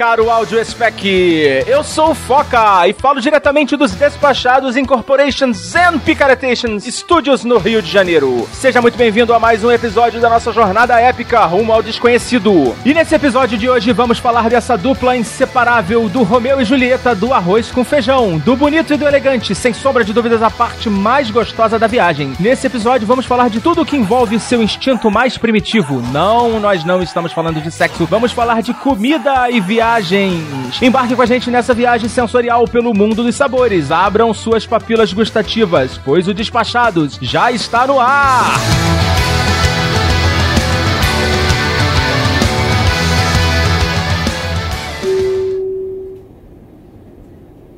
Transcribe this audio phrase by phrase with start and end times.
[0.00, 1.04] Caro Audio Spec!
[1.66, 7.82] Eu sou o Foca e falo diretamente dos despachados Incorporations and Picaretations Studios no Rio
[7.82, 8.48] de Janeiro.
[8.50, 12.74] Seja muito bem-vindo a mais um episódio da nossa jornada épica rumo ao desconhecido.
[12.82, 17.34] E nesse episódio de hoje vamos falar dessa dupla inseparável do Romeu e Julieta do
[17.34, 21.30] arroz com feijão, do bonito e do elegante, sem sombra de dúvidas a parte mais
[21.30, 22.32] gostosa da viagem.
[22.40, 26.00] Nesse episódio vamos falar de tudo o que envolve seu instinto mais primitivo.
[26.10, 30.80] Não, nós não estamos falando de sexo, vamos falar de comida e viagens.
[30.80, 33.90] Embarque com a gente nessa viagem sensorial pelo mundo dos sabores.
[33.90, 38.60] Abram suas papilas gustativas, pois o Despachados já está no ar.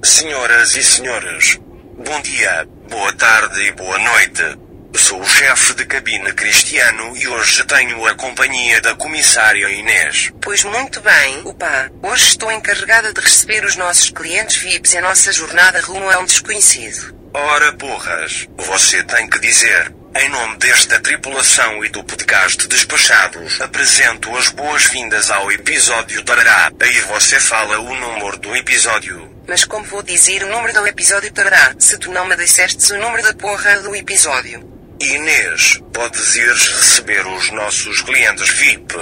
[0.03, 1.61] Senhoras e senhores,
[2.05, 4.72] bom dia, boa tarde e boa noite.
[4.95, 10.31] Sou o chefe de cabine Cristiano e hoje tenho a companhia da comissária Inês.
[10.41, 11.91] Pois muito bem, opa.
[12.03, 16.25] Hoje estou encarregada de receber os nossos clientes VIPs em nossa jornada rumo a um
[16.25, 17.15] desconhecido.
[17.35, 19.93] Ora porras, você tem que dizer.
[20.15, 26.71] Em nome desta tripulação e do podcast Despachados, apresento as boas-vindas ao episódio Tarará.
[26.79, 29.33] Aí você fala o número do episódio.
[29.49, 32.99] Mas como vou dizer o número do episódio tarará, se tu não me dissestes o
[32.99, 34.72] número da porra do episódio?
[35.03, 38.95] Inês, podes ir receber os nossos clientes VIP.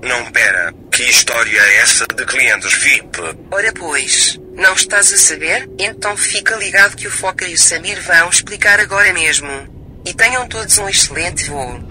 [0.00, 3.18] Não pera, que história é essa de clientes VIP?
[3.50, 5.68] Ora pois, não estás a saber?
[5.76, 9.48] Então fica ligado que o Foca e o Samir vão explicar agora mesmo.
[10.06, 11.82] E tenham todos um excelente voo.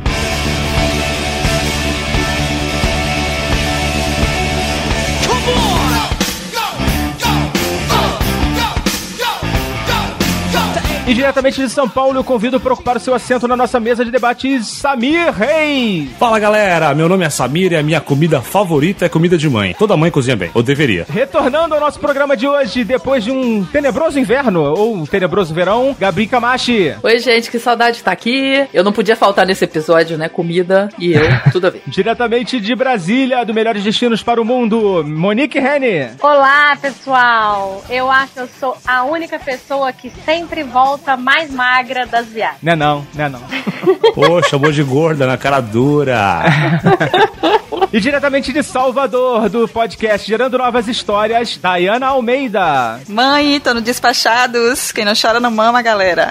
[11.08, 14.04] E diretamente de São Paulo, eu convido para ocupar o seu assento na nossa mesa
[14.04, 16.10] de debates, Samir Reis.
[16.20, 19.74] Fala galera, meu nome é Samir e a minha comida favorita é comida de mãe.
[19.80, 21.06] Toda mãe cozinha bem, ou deveria.
[21.10, 25.96] Retornando ao nosso programa de hoje, depois de um tenebroso inverno, ou um tenebroso verão,
[25.98, 26.94] Gabi Camachi.
[27.02, 28.68] Oi, gente, que saudade de estar aqui.
[28.74, 30.28] Eu não podia faltar nesse episódio, né?
[30.28, 31.22] Comida e eu,
[31.54, 31.84] tudo a ver.
[31.88, 36.10] Diretamente de Brasília, do Melhores Destinos para o Mundo, Monique Rene.
[36.22, 37.82] Olá, pessoal.
[37.90, 42.60] Eu acho que eu sou a única pessoa que sempre volta mais magra das viagens.
[42.62, 43.42] Não é não, não é não.
[44.14, 46.44] Pô, chamou de gorda na cara dura.
[47.92, 53.00] E diretamente de Salvador, do podcast Gerando Novas Histórias, Dayana Almeida.
[53.08, 54.92] Mãe, tô no Despachados.
[54.92, 56.30] Quem não chora não mama, galera.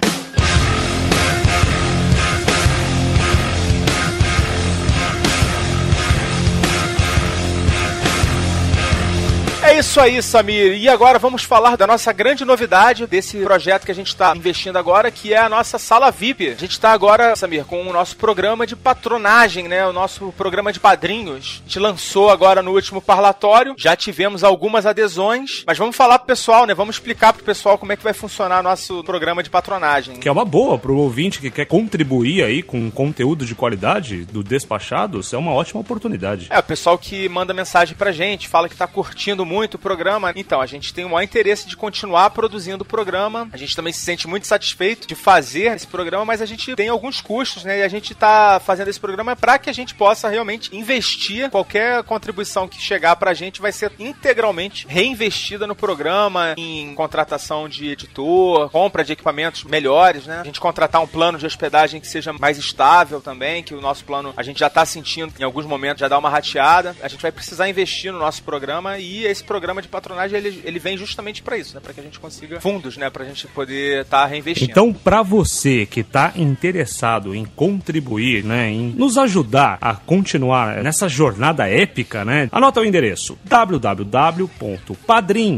[9.77, 10.73] É isso aí, Samir.
[10.73, 14.79] E agora vamos falar da nossa grande novidade desse projeto que a gente está investindo
[14.79, 16.49] agora, que é a nossa sala VIP.
[16.49, 19.87] A gente está agora, Samir, com o nosso programa de patronagem, né?
[19.87, 21.61] O nosso programa de padrinhos.
[21.61, 23.75] A gente lançou agora no último parlatório.
[23.77, 26.73] Já tivemos algumas adesões, mas vamos falar pro pessoal, né?
[26.73, 30.21] Vamos explicar pro pessoal como é que vai funcionar nosso programa de patronagem.
[30.21, 34.43] Que é uma boa pro ouvinte que quer contribuir aí com conteúdo de qualidade do
[34.43, 36.47] Despachados, é uma ótima oportunidade.
[36.49, 40.33] É, o pessoal que manda mensagem pra gente, fala que tá curtindo muito o programa.
[40.37, 43.49] Então, a gente tem o maior interesse de continuar produzindo o programa.
[43.53, 46.89] A gente também se sente muito satisfeito de fazer esse programa, mas a gente tem
[46.89, 47.81] alguns custos, né?
[47.81, 51.51] E a gente tá fazendo esse programa para que a gente possa realmente investir.
[51.51, 57.89] Qualquer contribuição que chegar pra gente vai ser integralmente reinvestida no programa, em contratação de
[57.89, 60.41] editor, compra de equipamentos melhores, né?
[60.41, 64.05] A gente contratar um plano de hospedagem que seja mais estável também, que o nosso
[64.05, 66.97] plano a gente já tá sentindo em alguns momentos já dá uma rateada.
[67.03, 70.79] A gente vai precisar investir no nosso programa e esse programa de patronagem ele, ele
[70.79, 71.81] vem justamente para isso, né?
[71.83, 73.11] Para que a gente consiga fundos, né?
[73.11, 74.71] Pra gente poder estar tá reinvestindo.
[74.71, 81.09] Então, para você que tá interessado em contribuir, né, em nos ajudar a continuar nessa
[81.09, 82.49] jornada épica, né?
[82.53, 84.47] Anota o endereço: www.padrim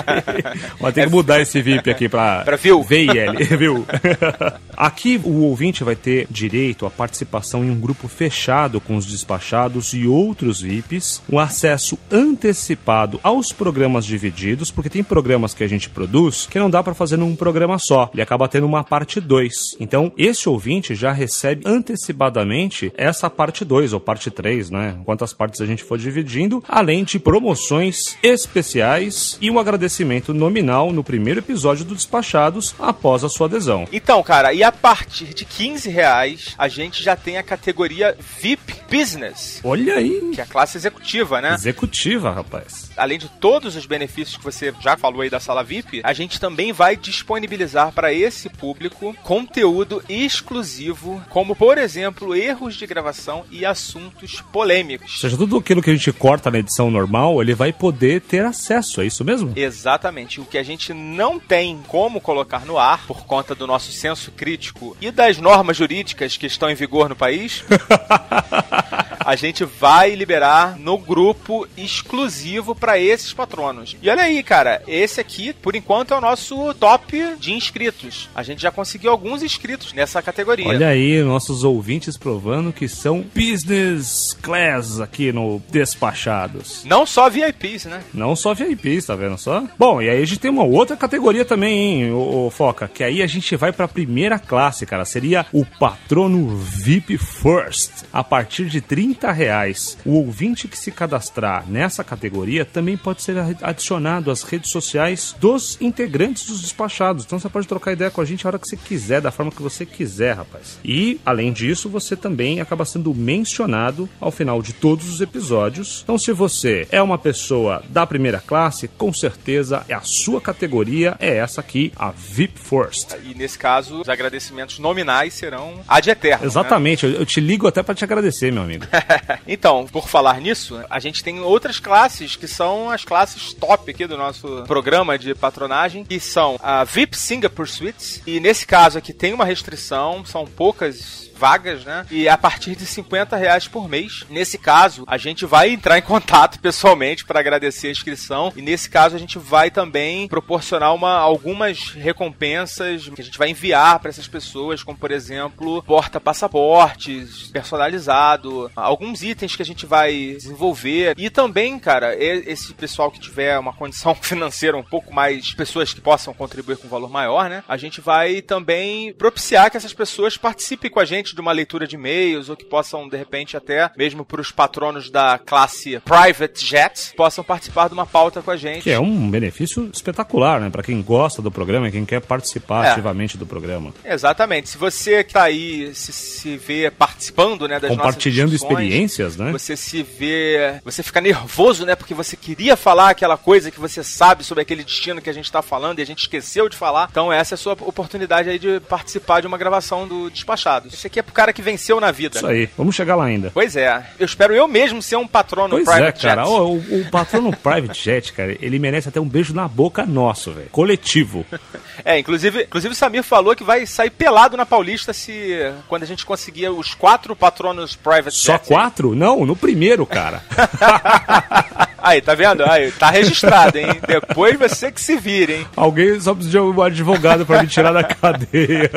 [0.80, 2.81] vai ter que mudar esse VIP aqui pra, pra viu?
[2.83, 3.86] VIL, viu?
[4.75, 9.94] aqui o ouvinte vai ter direito à participação em um grupo fechado com os despachados
[9.94, 15.68] e outros VIPs, o um acesso antecipado aos programas divididos, porque tem programas que a
[15.68, 18.10] gente produz que não dá para fazer num programa só.
[18.21, 19.77] Acaba tendo uma parte 2.
[19.79, 24.97] Então, esse ouvinte já recebe antecipadamente essa parte 2 ou parte 3, né?
[25.06, 31.03] Quantas partes a gente for dividindo, além de promoções especiais e um agradecimento nominal no
[31.03, 33.88] primeiro episódio do Despachados após a sua adesão.
[33.91, 38.75] Então, cara, e a partir de 15 reais, a gente já tem a categoria VIP
[38.89, 39.62] Business.
[39.63, 40.31] Olha aí!
[40.33, 41.53] Que é a classe executiva, né?
[41.53, 42.91] Executiva, rapaz.
[42.97, 46.39] Além de todos os benefícios que você já falou aí da sala VIP, a gente
[46.39, 53.66] também vai disponibilizar para esse público conteúdo exclusivo, como por exemplo, erros de gravação e
[53.66, 55.12] assuntos polêmicos.
[55.13, 58.46] Ou seja, tudo aquilo que a gente corta na edição normal, ele vai poder ter
[58.46, 59.54] acesso, é isso mesmo?
[59.56, 60.40] Exatamente.
[60.42, 64.31] O que a gente não tem como colocar no ar, por conta do nosso senso
[64.31, 67.64] crítico e das normas jurídicas que estão em vigor no país,
[69.25, 73.96] a gente vai liberar no grupo exclusivo para esses patronos.
[74.02, 78.00] E olha aí, cara, esse aqui, por enquanto, é o nosso top de inscritos.
[78.33, 80.68] A gente já conseguiu alguns inscritos nessa categoria.
[80.68, 86.83] Olha aí, nossos ouvintes provando que são business class aqui no Despachados.
[86.86, 88.01] Não só VIPs, né?
[88.13, 89.64] Não só VIPs, tá vendo só?
[89.78, 93.04] Bom, e aí a gente tem uma outra categoria também, hein, ô, ô Foca, que
[93.04, 95.06] aí a gente vai pra primeira classe, cara.
[95.06, 98.06] Seria o patrono VIP First.
[98.11, 99.97] A partir de 30 reais.
[100.06, 105.80] O ouvinte que se cadastrar nessa categoria também pode ser adicionado às redes sociais dos
[105.81, 107.26] integrantes dos despachados.
[107.26, 109.52] Então você pode trocar ideia com a gente a hora que você quiser, da forma
[109.52, 110.80] que você quiser, rapaz.
[110.83, 116.02] E, além disso, você também acaba sendo mencionado ao final de todos os episódios.
[116.04, 121.16] Então, se você é uma pessoa da primeira classe, com certeza é a sua categoria,
[121.19, 123.16] é essa aqui, a VIP First.
[123.24, 126.45] E nesse caso, os agradecimentos nominais serão ad eterno.
[126.45, 127.14] Exatamente, né?
[127.14, 128.86] eu, eu te ligo até para te agradecer, meu amigo.
[129.48, 134.07] então, por falar nisso, a gente tem outras classes que são as classes top aqui
[134.07, 138.21] do nosso programa de patronagem, que são a VIP Singapore Suites.
[138.28, 142.06] E nesse caso aqui tem uma restrição, são poucas vagas, né?
[142.12, 144.24] E a partir de 50 reais por mês.
[144.30, 148.54] Nesse caso, a gente vai entrar em contato pessoalmente para agradecer a inscrição.
[148.56, 153.50] E nesse caso, a gente vai também proporcionar uma, algumas recompensas que a gente vai
[153.50, 160.36] enviar para essas pessoas, como por exemplo, porta-passaportes personalizado, alguns itens que a gente vai
[160.38, 161.16] desenvolver.
[161.18, 166.02] E também, cara, esse pessoal que tiver uma condição financeira um pouco mais, pessoas que
[166.02, 167.64] possam contribuir com um valor maior, né?
[167.68, 171.88] A gente vai também propiciar que essas pessoas participem com a gente de uma leitura
[171.88, 176.66] de e-mails, ou que possam, de repente, até mesmo para os patronos da classe Private
[176.66, 178.83] Jet, possam participar de uma pauta com a gente.
[178.83, 180.69] Que é um benefício espetacular, né?
[180.69, 182.90] Pra quem gosta do programa e quem quer participar É.
[182.92, 183.94] ativamente do programa.
[184.04, 184.69] Exatamente.
[184.69, 189.52] Se você que tá aí se, se vê participando, né, das Compartilhando experiências, né?
[189.52, 190.80] Você se vê.
[190.83, 191.95] Você fica nervoso, né?
[191.95, 195.52] Porque você queria falar aquela coisa que você sabe sobre aquele destino que a gente
[195.52, 197.07] tá falando e a gente esqueceu de falar.
[197.11, 200.94] Então, essa é a sua oportunidade aí de participar de uma gravação do Despachados.
[200.94, 202.37] Esse aqui é pro cara que venceu na vida.
[202.37, 202.69] Isso aí.
[202.78, 203.51] Vamos chegar lá ainda.
[203.54, 204.06] Pois é.
[204.19, 206.44] Eu espero eu mesmo ser um patrono Pois Private é, cara.
[206.44, 206.54] Jet.
[206.54, 210.51] O, o, o patrono Private Jet, cara, ele merece até um beijo na boca nosso,
[210.51, 210.69] velho.
[210.71, 211.45] Coletivo.
[212.04, 215.56] É, inclusive, inclusive o Samir falou que vai sair pelado na Paulista se
[215.87, 218.75] quando a gente conseguir os quatro patronos Private Só Jets aí.
[218.75, 219.13] quatro?
[219.13, 220.42] Não, no primeiro, cara.
[222.04, 222.63] Aí, tá vendo?
[222.66, 223.85] Aí, tá registrado, hein?
[224.07, 225.68] Depois você que se vira, hein?
[225.75, 228.90] Alguém só precisa de um advogado pra me tirar da cadeia.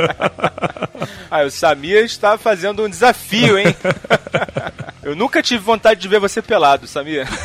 [1.30, 3.74] Aí, o Samir está fazendo um desafio, hein?
[5.02, 7.26] Eu nunca tive vontade de ver você pelado, Samir.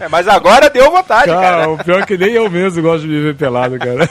[0.00, 1.70] É, mas agora deu vontade, Cara, cara.
[1.70, 4.08] o pior é que nem eu mesmo gosto de me ver pelado, cara.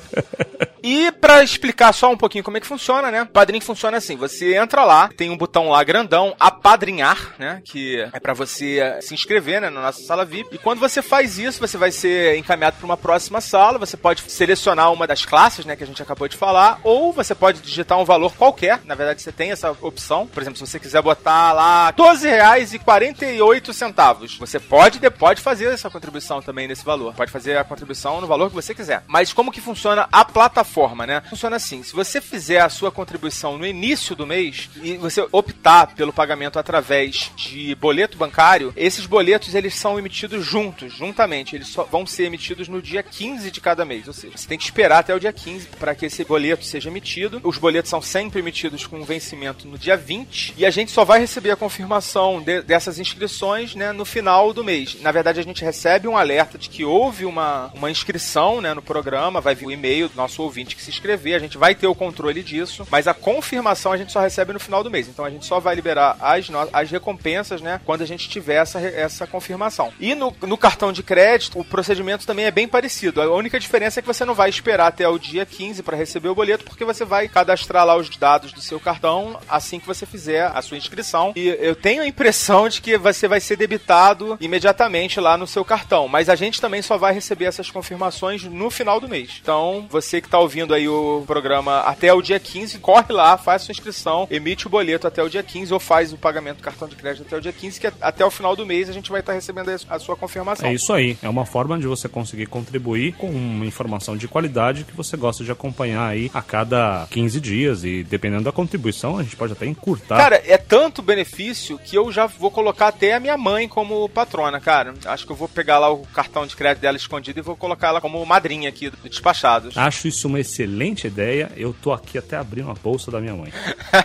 [0.86, 3.22] E pra explicar só um pouquinho como é que funciona, né?
[3.22, 7.62] O padrinho funciona assim: você entra lá, tem um botão lá grandão, apadrinhar, né?
[7.64, 9.70] Que é pra você se inscrever, né?
[9.70, 10.54] Na nossa sala VIP.
[10.54, 13.78] E quando você faz isso, você vai ser encaminhado pra uma próxima sala.
[13.78, 15.74] Você pode selecionar uma das classes, né?
[15.74, 16.78] Que a gente acabou de falar.
[16.84, 18.80] Ou você pode digitar um valor qualquer.
[18.84, 20.26] Na verdade, você tem essa opção.
[20.26, 25.88] Por exemplo, se você quiser botar lá R$ 12,48 Você pode, de- pode fazer essa
[25.88, 27.14] contribuição também nesse valor.
[27.14, 29.02] Pode fazer a contribuição no valor que você quiser.
[29.06, 30.73] Mas como que funciona a plataforma,
[31.06, 31.22] né?
[31.28, 35.94] Funciona assim: se você fizer a sua contribuição no início do mês e você optar
[35.94, 41.54] pelo pagamento através de boleto bancário, esses boletos eles são emitidos juntos, juntamente.
[41.56, 44.06] Eles só vão ser emitidos no dia 15 de cada mês.
[44.08, 46.88] Ou seja, você tem que esperar até o dia 15 para que esse boleto seja
[46.90, 47.40] emitido.
[47.44, 51.20] Os boletos são sempre emitidos com vencimento no dia 20 e a gente só vai
[51.20, 54.96] receber a confirmação de- dessas inscrições né, no final do mês.
[55.00, 58.82] Na verdade, a gente recebe um alerta de que houve uma, uma inscrição né, no
[58.82, 61.88] programa, vai vir o e-mail do nosso ouvinte que se inscrever, a gente vai ter
[61.88, 65.08] o controle disso, mas a confirmação a gente só recebe no final do mês.
[65.08, 68.78] Então a gente só vai liberar as, as recompensas né, quando a gente tiver essa,
[68.78, 69.92] essa confirmação.
[69.98, 73.20] E no, no cartão de crédito, o procedimento também é bem parecido.
[73.20, 76.28] A única diferença é que você não vai esperar até o dia 15 para receber
[76.28, 80.06] o boleto, porque você vai cadastrar lá os dados do seu cartão assim que você
[80.06, 81.32] fizer a sua inscrição.
[81.34, 85.64] E eu tenho a impressão de que você vai ser debitado imediatamente lá no seu
[85.64, 89.38] cartão, mas a gente também só vai receber essas confirmações no final do mês.
[89.40, 93.62] Então, você que está ouvindo aí o programa até o dia 15, corre lá, faz
[93.62, 96.88] sua inscrição, emite o boleto até o dia 15 ou faz o pagamento do cartão
[96.88, 99.20] de crédito até o dia 15, que até o final do mês a gente vai
[99.20, 100.68] estar recebendo a sua confirmação.
[100.68, 101.16] É isso aí.
[101.22, 105.42] É uma forma de você conseguir contribuir com uma informação de qualidade que você gosta
[105.44, 107.84] de acompanhar aí a cada 15 dias.
[107.84, 110.16] E dependendo da contribuição, a gente pode até encurtar.
[110.16, 114.60] Cara, é tanto benefício que eu já vou colocar até a minha mãe como patrona,
[114.60, 114.94] cara.
[115.06, 117.88] Acho que eu vou pegar lá o cartão de crédito dela escondido e vou colocar
[117.88, 119.76] ela como madrinha aqui do Despachados.
[119.76, 121.50] Acho isso uma excelente ideia.
[121.56, 123.52] Eu tô aqui até abrindo a bolsa da minha mãe.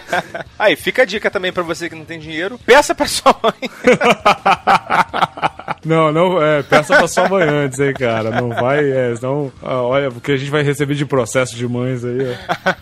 [0.57, 2.59] Aí, fica a dica também pra você que não tem dinheiro.
[2.65, 3.69] Peça pra sua mãe.
[5.85, 8.29] Não, não, é, peça pra sua mãe antes, hein, cara.
[8.31, 12.03] Não vai, é, senão, ah, olha, porque a gente vai receber de processo de mães
[12.03, 12.73] aí, ó.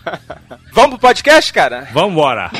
[0.74, 1.86] Vamos pro podcast, cara?
[1.92, 2.50] Vambora!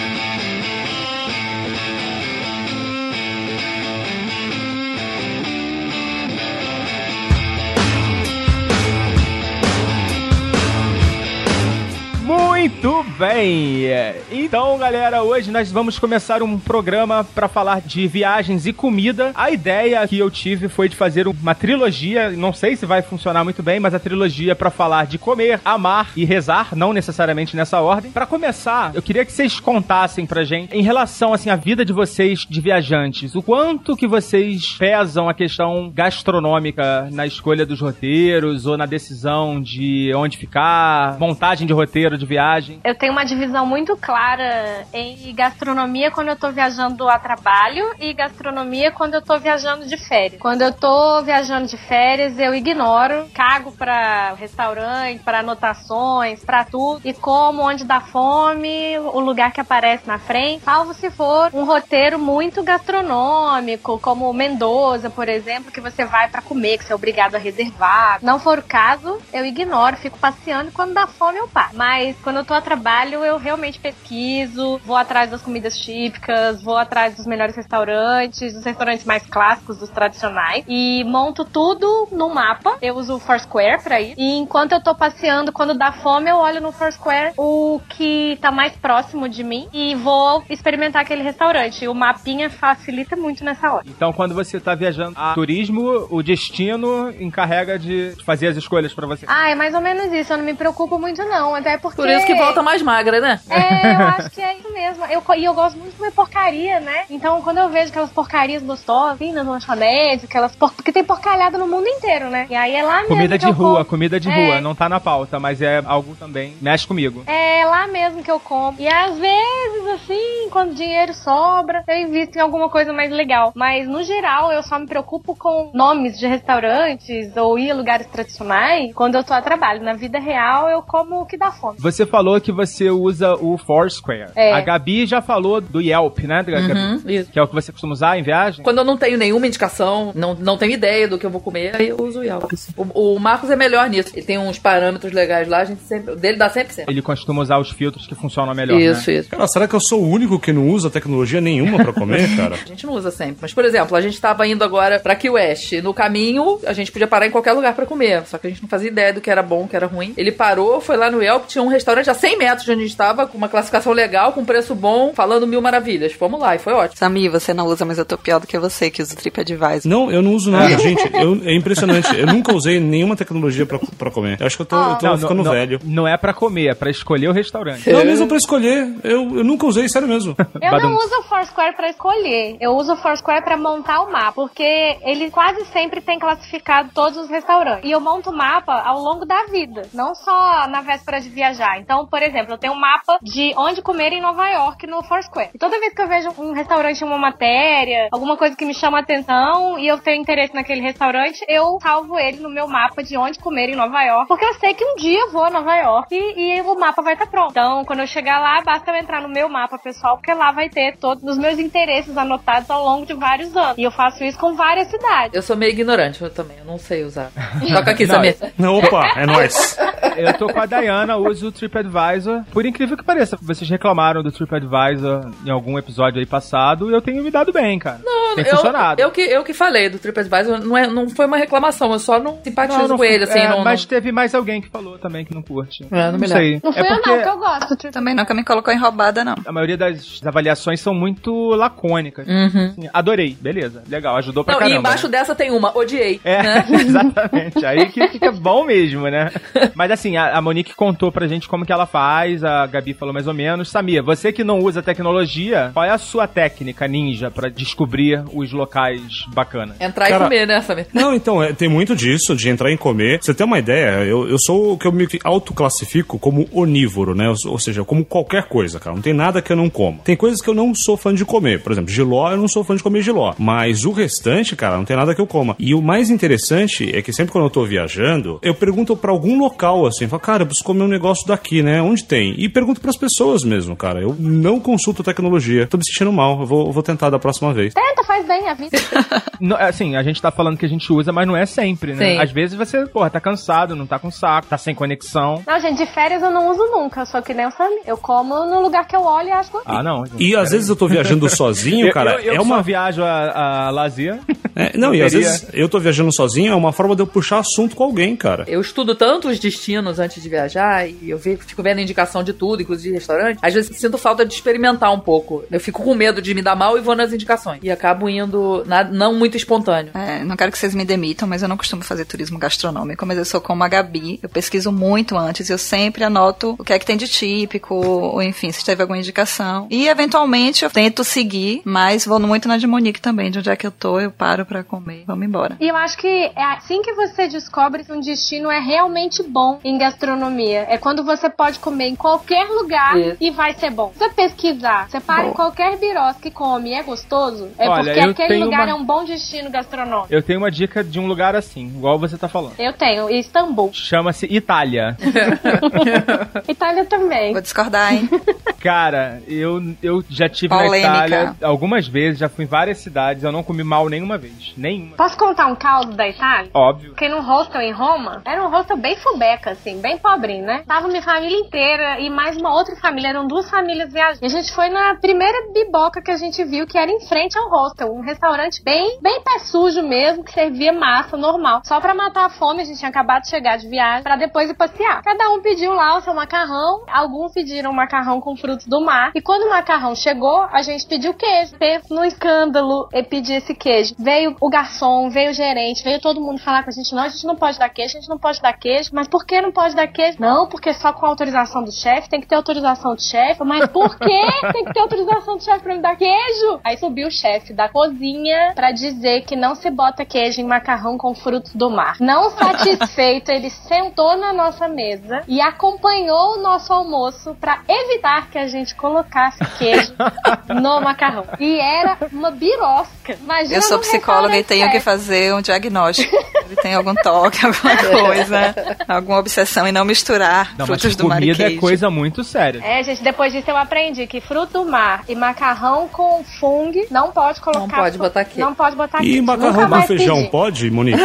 [12.28, 12.37] ¡Mu!
[12.58, 13.84] Muito bem!
[14.32, 19.30] Então, galera, hoje nós vamos começar um programa para falar de viagens e comida.
[19.32, 23.44] A ideia que eu tive foi de fazer uma trilogia, não sei se vai funcionar
[23.44, 27.80] muito bem, mas a trilogia para falar de comer, amar e rezar, não necessariamente nessa
[27.80, 28.10] ordem.
[28.10, 31.92] Para começar, eu queria que vocês contassem pra gente em relação assim à vida de
[31.92, 38.66] vocês de viajantes, o quanto que vocês pesam a questão gastronômica na escolha dos roteiros
[38.66, 42.47] ou na decisão de onde ficar, montagem de roteiro de viagem.
[42.84, 48.14] Eu tenho uma divisão muito clara em gastronomia quando eu tô viajando a trabalho e
[48.14, 50.40] gastronomia quando eu tô viajando de férias.
[50.40, 57.00] Quando eu tô viajando de férias, eu ignoro, cago pra restaurante, pra anotações, pra tudo
[57.04, 61.64] e como onde dá fome, o lugar que aparece na frente, salvo se for um
[61.64, 66.96] roteiro muito gastronômico, como Mendoza, por exemplo, que você vai pra comer, que você é
[66.96, 68.18] obrigado a reservar.
[68.22, 71.76] Não for o caso, eu ignoro, fico passeando e quando dá fome eu paro.
[71.76, 76.76] Mas quando eu tô a trabalho, eu realmente pesquiso, vou atrás das comidas típicas, vou
[76.76, 82.76] atrás dos melhores restaurantes, dos restaurantes mais clássicos, dos tradicionais, e monto tudo no mapa.
[82.80, 84.14] Eu uso o Foursquare pra ir.
[84.16, 88.50] E enquanto eu tô passeando, quando dá fome, eu olho no Foursquare o que tá
[88.50, 91.88] mais próximo de mim e vou experimentar aquele restaurante.
[91.88, 93.84] O mapinha facilita muito nessa hora.
[93.86, 99.06] Então, quando você tá viajando a turismo, o destino encarrega de fazer as escolhas pra
[99.06, 99.26] você.
[99.28, 100.32] Ah, é mais ou menos isso.
[100.32, 101.54] Eu não me preocupo muito, não.
[101.54, 101.96] Até porque.
[101.96, 103.40] Por isso que volta mais magra, né?
[103.50, 105.04] É, eu acho que é isso mesmo.
[105.06, 107.04] Eu, e eu gosto muito de comer porcaria, né?
[107.10, 110.72] Então, quando eu vejo aquelas porcarias gostosas, assim, nas lanchonetes, aquelas por...
[110.72, 112.46] Porque tem porcalhada no mundo inteiro, né?
[112.50, 113.84] E aí é lá mesmo Comida que de eu rua, como.
[113.86, 114.46] comida de É.
[114.46, 114.60] rua.
[114.60, 117.22] Não tá na pauta, mas é algo também mexe comigo.
[117.26, 118.76] É lá mesmo que eu como.
[118.78, 123.52] E às vezes, assim, quando dinheiro sobra, eu invisto em alguma coisa mais legal.
[123.54, 128.06] Mas no geral, eu só me preocupo com nomes de restaurantes ou ir a lugares
[128.06, 129.82] tradicionais quando eu tô a trabalho.
[129.82, 131.78] Na vida real, eu como o que dá fome.
[131.78, 134.30] Você falou que você usa o Foursquare.
[134.34, 134.52] É.
[134.52, 136.72] A Gabi já falou do Yelp, né, Gabi?
[136.72, 137.30] Uhum, isso.
[137.30, 138.62] Que é o que você costuma usar em viagem?
[138.64, 141.76] Quando eu não tenho nenhuma indicação, não, não tenho ideia do que eu vou comer,
[141.76, 142.50] aí eu uso o Yelp.
[142.76, 144.10] O, o Marcos é melhor nisso.
[144.14, 146.16] Ele tem uns parâmetros legais lá, a gente sempre.
[146.16, 146.88] Dele dá sempre certo.
[146.90, 149.18] Ele costuma usar os filtros que funcionam melhor, Isso, né?
[149.18, 149.28] isso.
[149.30, 152.54] Cara, será que eu sou o único que não usa tecnologia nenhuma pra comer, cara?
[152.54, 153.36] A gente não usa sempre.
[153.42, 155.72] Mas, por exemplo, a gente tava indo agora pra Key West.
[155.82, 158.24] No caminho, a gente podia parar em qualquer lugar pra comer.
[158.26, 160.14] Só que a gente não fazia ideia do que era bom, o que era ruim.
[160.16, 162.86] Ele parou, foi lá no Yelp, tinha um restaurante a 100 metros de onde a
[162.86, 166.12] gente tava, com uma classificação legal, com preço bom, falando mil maravilhas.
[166.12, 166.98] Fomos lá e foi ótimo.
[166.98, 169.80] Sami, você não usa, mas eu tô pior do que você, que usa o TripAdvisor.
[169.90, 171.02] Não, eu não uso nada, gente.
[171.14, 172.08] Eu- é impressionante.
[172.18, 174.36] Eu nunca usei nenhuma tecnologia pra, pra comer.
[174.40, 175.80] Eu acho que eu tô, eu tô Não, ficando não, velho.
[175.84, 177.90] Não é pra comer, é pra escolher o restaurante.
[177.90, 178.94] Não, mesmo pra escolher.
[179.02, 180.36] Eu, eu nunca usei, sério mesmo.
[180.60, 180.88] Eu Badum.
[180.90, 182.56] não uso o Foursquare pra escolher.
[182.60, 184.62] Eu uso o Foursquare pra montar o mapa, porque
[185.02, 187.84] ele quase sempre tem classificado todos os restaurantes.
[187.84, 191.78] E eu monto o mapa ao longo da vida, não só na véspera de viajar.
[191.88, 195.48] Então, por exemplo, eu tenho um mapa de onde comer em Nova York no Foursquare.
[195.54, 198.74] E toda vez que eu vejo um restaurante em uma matéria, alguma coisa que me
[198.74, 203.02] chama a atenção e eu tenho interesse naquele restaurante, eu salvo ele no meu mapa
[203.02, 205.50] de onde comer em Nova York, porque eu sei que um dia eu vou a
[205.50, 207.52] Nova York e, e o mapa vai estar pronto.
[207.52, 210.68] Então, quando eu chegar lá, basta eu entrar no meu mapa pessoal, porque lá vai
[210.68, 213.78] ter todos os meus interesses anotados ao longo de vários anos.
[213.78, 215.32] E eu faço isso com várias cidades.
[215.32, 217.30] Eu sou meio ignorante eu também, eu não sei usar.
[217.72, 218.36] Toca aqui, Samir.
[218.58, 219.78] Opa, é nóis.
[220.18, 222.44] Eu tô com a Dayana, uso o TripAdvisor.
[222.52, 227.00] Por incrível que pareça, vocês reclamaram do TripAdvisor em algum episódio aí passado e eu
[227.00, 228.00] tenho me dado bem, cara.
[228.34, 229.00] Tem eu, funcionado.
[229.00, 232.18] Eu que, eu que falei do TripAdvisor, não, é, não foi uma reclamação, eu só
[232.18, 233.38] não simpatizo Não, não com ele, assim.
[233.38, 235.86] é, não, mas não- teve mais alguém que falou também que não curte.
[235.90, 236.60] É, não me sei.
[236.62, 237.76] Não é foi eu porque não, que eu gosto.
[237.76, 239.34] Tipo, Também nunca me colocou em roubada, não.
[239.46, 242.26] a maioria das avaliações são muito lacônicas.
[242.26, 242.66] Uhum.
[242.66, 244.76] Assim, adorei, beleza, legal, ajudou pra Não, caramba.
[244.76, 245.18] e embaixo né?
[245.18, 246.20] dessa tem uma, odiei.
[246.24, 246.66] É, né?
[246.80, 247.64] exatamente.
[247.64, 249.30] Aí que fica bom mesmo, né?
[249.74, 253.12] Mas assim, a, a Monique contou pra gente como que ela faz, a Gabi falou
[253.12, 253.68] mais ou menos.
[253.68, 258.50] Samia, você que não usa tecnologia, qual é a sua técnica ninja pra descobrir os
[258.52, 259.78] locais bacanas?
[259.78, 260.86] Entrar Cara, e comer, né, Samir?
[260.94, 263.18] Não, então, é, tem muito disso, de entrar em comer.
[263.20, 267.28] Você tem uma ideia, eu, eu sou o que eu me autoclassifico como onívoro, né?
[267.28, 268.96] Ou, ou seja, eu como qualquer coisa, cara.
[268.96, 270.00] Não tem nada que eu não como.
[270.00, 271.62] Tem coisas que eu não sou fã de comer.
[271.62, 273.34] Por exemplo, giló, eu não sou fã de comer giló.
[273.38, 275.54] Mas o restante, cara, não tem nada que eu coma.
[275.58, 279.38] E o mais interessante é que sempre quando eu tô viajando, eu pergunto pra algum
[279.38, 281.80] local, assim, falo, cara, eu preciso comer um negócio daqui, né?
[281.82, 282.34] Onde tem?
[282.38, 284.00] E pergunto pras pessoas mesmo, cara.
[284.00, 285.66] Eu não consulto tecnologia.
[285.66, 286.40] Tô me sentindo mal.
[286.40, 287.74] Eu vou, eu vou tentar da próxima vez.
[287.74, 288.76] Tenta, faz bem a vida.
[289.40, 292.14] No- assim, a gente tá falando que a gente usa, mas não é sempre, né?
[292.14, 292.20] Sim.
[292.20, 295.44] Às vezes você, porra, tá cansado, não tá com saco, tá sem conexão.
[295.46, 297.50] Não, gente, de férias eu não uso nunca, só que nem o.
[297.86, 299.76] Eu como no lugar que eu olho e acho gostoso.
[299.78, 300.04] Ah, não.
[300.06, 302.14] gente, E às vezes eu tô viajando sozinho, Eu- cara.
[302.14, 304.18] eu, eu é só uma viajo a, a lazer.
[304.56, 307.38] É, não, e às vezes eu tô viajando sozinho, é uma forma de eu puxar
[307.38, 308.44] assunto com alguém, cara.
[308.48, 312.32] Eu estudo tanto os destinos antes de viajar e eu ve- fico vendo indicação de
[312.32, 313.38] tudo, inclusive de restaurante.
[313.42, 315.44] Às vezes sinto falta de experimentar um pouco.
[315.50, 317.60] Eu fico com medo de me dar mal e vou nas indicações.
[317.62, 319.92] E acabo indo na- não muito espontâneo.
[319.94, 323.18] É, não quero que vocês me demitam, mas eu não costumo fazer turismo gastronômico, mas
[323.18, 326.78] eu sou como a Gabi, eu pesquiso muito antes, eu sempre anoto o que é
[326.78, 329.66] que tem de típico, ou enfim, se teve alguma indicação.
[329.70, 333.56] E eventualmente eu tento seguir, mas vou muito na de Monique também, de onde é
[333.56, 335.56] que eu tô, eu paro pra comer, vamos embora.
[335.60, 339.58] E eu acho que é assim que você descobre se um destino é realmente bom
[339.64, 340.66] em gastronomia.
[340.68, 343.16] É quando você pode comer em qualquer lugar Isso.
[343.20, 343.92] e vai ser bom.
[343.92, 347.84] Se você pesquisar, você para em qualquer birosca e come e é gostoso, é Olha,
[347.84, 350.08] porque aquele lugar uma- é um bom destino gastronômico.
[350.12, 352.54] Eu tenho uma dica de um lugar assim, igual você tá falando.
[352.58, 353.70] Eu tenho, Istambul.
[353.72, 354.96] Chama-se Itália.
[356.48, 357.32] Itália também.
[357.32, 358.08] Vou discordar, hein?
[358.58, 360.90] Cara, eu, eu já tive Polêmica.
[360.90, 364.52] na Itália algumas vezes, já fui em várias cidades, eu não comi mal nenhuma vez.
[364.56, 364.96] Nenhuma.
[364.96, 366.50] Posso contar um caos da Itália?
[366.52, 366.90] Óbvio.
[366.90, 368.22] Fiquei num hostel em Roma.
[368.24, 370.64] Era um hostel bem fubeca, assim, bem pobrinho, né?
[370.66, 373.08] Tava minha família inteira e mais uma outra família.
[373.08, 374.20] Eram duas famílias viajando.
[374.22, 377.36] E a gente foi na primeira biboca que a gente viu, que era em frente
[377.36, 377.92] ao hostel.
[377.92, 381.62] Um restaurante bem, bem pé sujo mesmo, que servia massa normal.
[381.64, 384.48] Só pra matar a fome, a gente tinha acabado de chegar de viagem, pra depois
[384.48, 385.02] ir passear.
[385.02, 386.84] Cada um pediu lá o seu macarrão.
[386.86, 389.10] Alguns pediram macarrão com frutos do mar.
[389.12, 391.58] E quando o macarrão chegou, a gente pediu queijo.
[391.58, 393.92] Teve no escândalo e pedir esse queijo.
[393.98, 396.94] Veio o garçom, veio o gerente, veio todo mundo falar com a gente.
[396.94, 398.90] Não, a gente não pode dar queijo, a gente não pode dar queijo.
[398.92, 400.18] Mas por que não pode dar queijo?
[400.20, 403.42] Não, porque só com autorização do chefe, tem que ter autorização do chefe.
[403.44, 404.08] Mas por que
[404.52, 406.60] tem que ter autorização do chefe pra me dar queijo?
[406.64, 410.96] Aí subiu o chefe da cozinha pra dizer que não se bota queijo em macarrão
[410.96, 411.96] com frutos do mar.
[412.00, 418.38] Não satisfeito, ele sentou na nossa mesa e acompanhou o nosso almoço pra evitar que
[418.38, 419.92] a gente colocasse queijo
[420.48, 421.24] no macarrão.
[421.38, 423.16] E era uma birosca.
[423.20, 426.16] Imagina Eu sou psicóloga e tenho que fazer um diagnóstico.
[426.46, 428.54] Ele tem algum toque, alguma coisa,
[428.88, 432.60] alguma obsessão em não misturar Não, frutos do mar e comida é coisa muito séria.
[432.64, 437.10] É, gente, depois disso eu aprendi que fruto do mar e macarrão com fungo não
[437.10, 437.60] pode colocar.
[437.60, 438.40] Não pode botar queijo.
[438.40, 439.22] Não pode botar E queijo.
[439.22, 440.30] macarrão com feijão, pedi.
[440.30, 440.98] pode, Monique?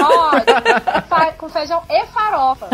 [1.10, 1.34] Pode.
[1.38, 2.68] Com feijão e farofa.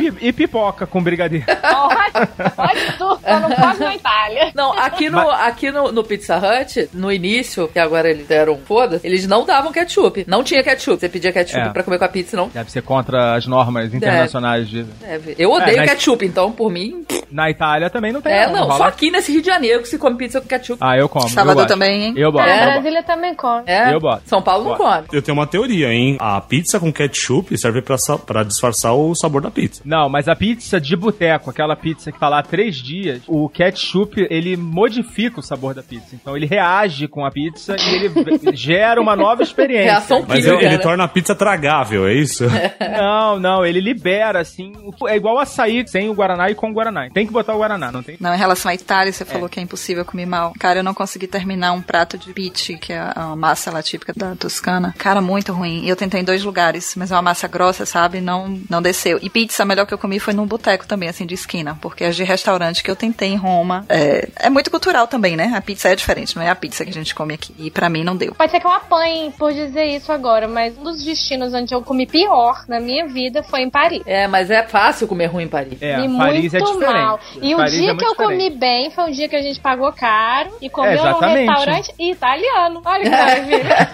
[0.00, 1.44] E, e pipoca com brigadeiro.
[1.46, 4.50] Pode, pode tudo, só não pode na Itália.
[4.54, 9.00] Não, aqui no, aqui no, no Pizza Hut, no início, que agora eles deram foda,
[9.04, 10.24] eles não davam ketchup.
[10.26, 10.98] Não tinha ketchup.
[11.00, 11.68] Você pedia ketchup É.
[11.70, 14.82] pra comer com a pizza, não Deve ser contra as normas internacionais de.
[14.82, 15.34] deve.
[15.38, 17.04] Eu odeio É, mas- ketchup, então por mim.
[17.30, 18.32] Na Itália também não tem.
[18.32, 20.78] É, não, só rola- aqui nesse Rio de Janeiro que se come pizza com ketchup.
[20.80, 21.28] Ah, eu como.
[21.28, 22.14] Salvador eu também, hein?
[22.16, 22.48] Eu boto.
[22.48, 22.70] É, eu boto.
[22.72, 23.62] Brasília também come.
[23.66, 24.22] É, Eu boto.
[24.26, 25.04] São Paulo não come.
[25.12, 26.16] Eu tenho uma teoria, hein?
[26.18, 29.80] A pizza com ketchup serve pra, pra disfarçar o sabor da pizza.
[29.84, 33.48] Não, mas a pizza de boteco, aquela pizza que tá lá há três dias, o
[33.48, 36.14] ketchup, ele modifica o sabor da pizza.
[36.14, 38.10] Então ele reage com a pizza e ele
[38.56, 39.90] gera uma nova experiência.
[39.92, 40.78] Reação Mas ele, ele né?
[40.78, 42.44] torna a pizza tragável, é isso?
[42.80, 44.72] Não, não, ele libera, assim.
[45.08, 47.10] É igual açaí, sem o Guaraná e com o Guaraná.
[47.10, 48.16] Tem que botar o Guaraná, não tem?
[48.20, 50.52] Não, em relação à Itália, você falou que é impossível comer mal.
[50.58, 54.12] Cara, eu não consegui terminar um prato de pite, que é a massa lá típica
[54.16, 54.94] da Toscana.
[54.96, 55.84] Cara, muito ruim.
[55.84, 58.20] E eu tentei em dois lugares, mas é uma massa grossa, sabe?
[58.20, 59.18] Não, não desceu.
[59.20, 61.76] E pizza, a melhor que eu comi foi num boteco também, assim, de esquina.
[61.80, 65.52] Porque as de restaurante que eu tentei em Roma é, é muito cultural também, né?
[65.54, 67.54] A pizza é diferente, não é a pizza que a gente come aqui.
[67.58, 68.34] E pra mim não deu.
[68.34, 71.82] Pode ser que eu apanhe por dizer isso agora, mas um dos destinos onde eu
[71.82, 74.02] comi pior na minha vida foi em Paris.
[74.06, 75.80] É, mas é fácil comer ruim em Paris.
[75.80, 76.92] É, e Paris muito é diferente.
[77.04, 77.20] mal.
[77.42, 78.58] E o Paris dia é que eu comi diferente.
[78.58, 82.82] bem foi um dia que a gente pagou caro e comeu É, num restaurante italiano.
[82.84, 83.90] Olha que maravilha.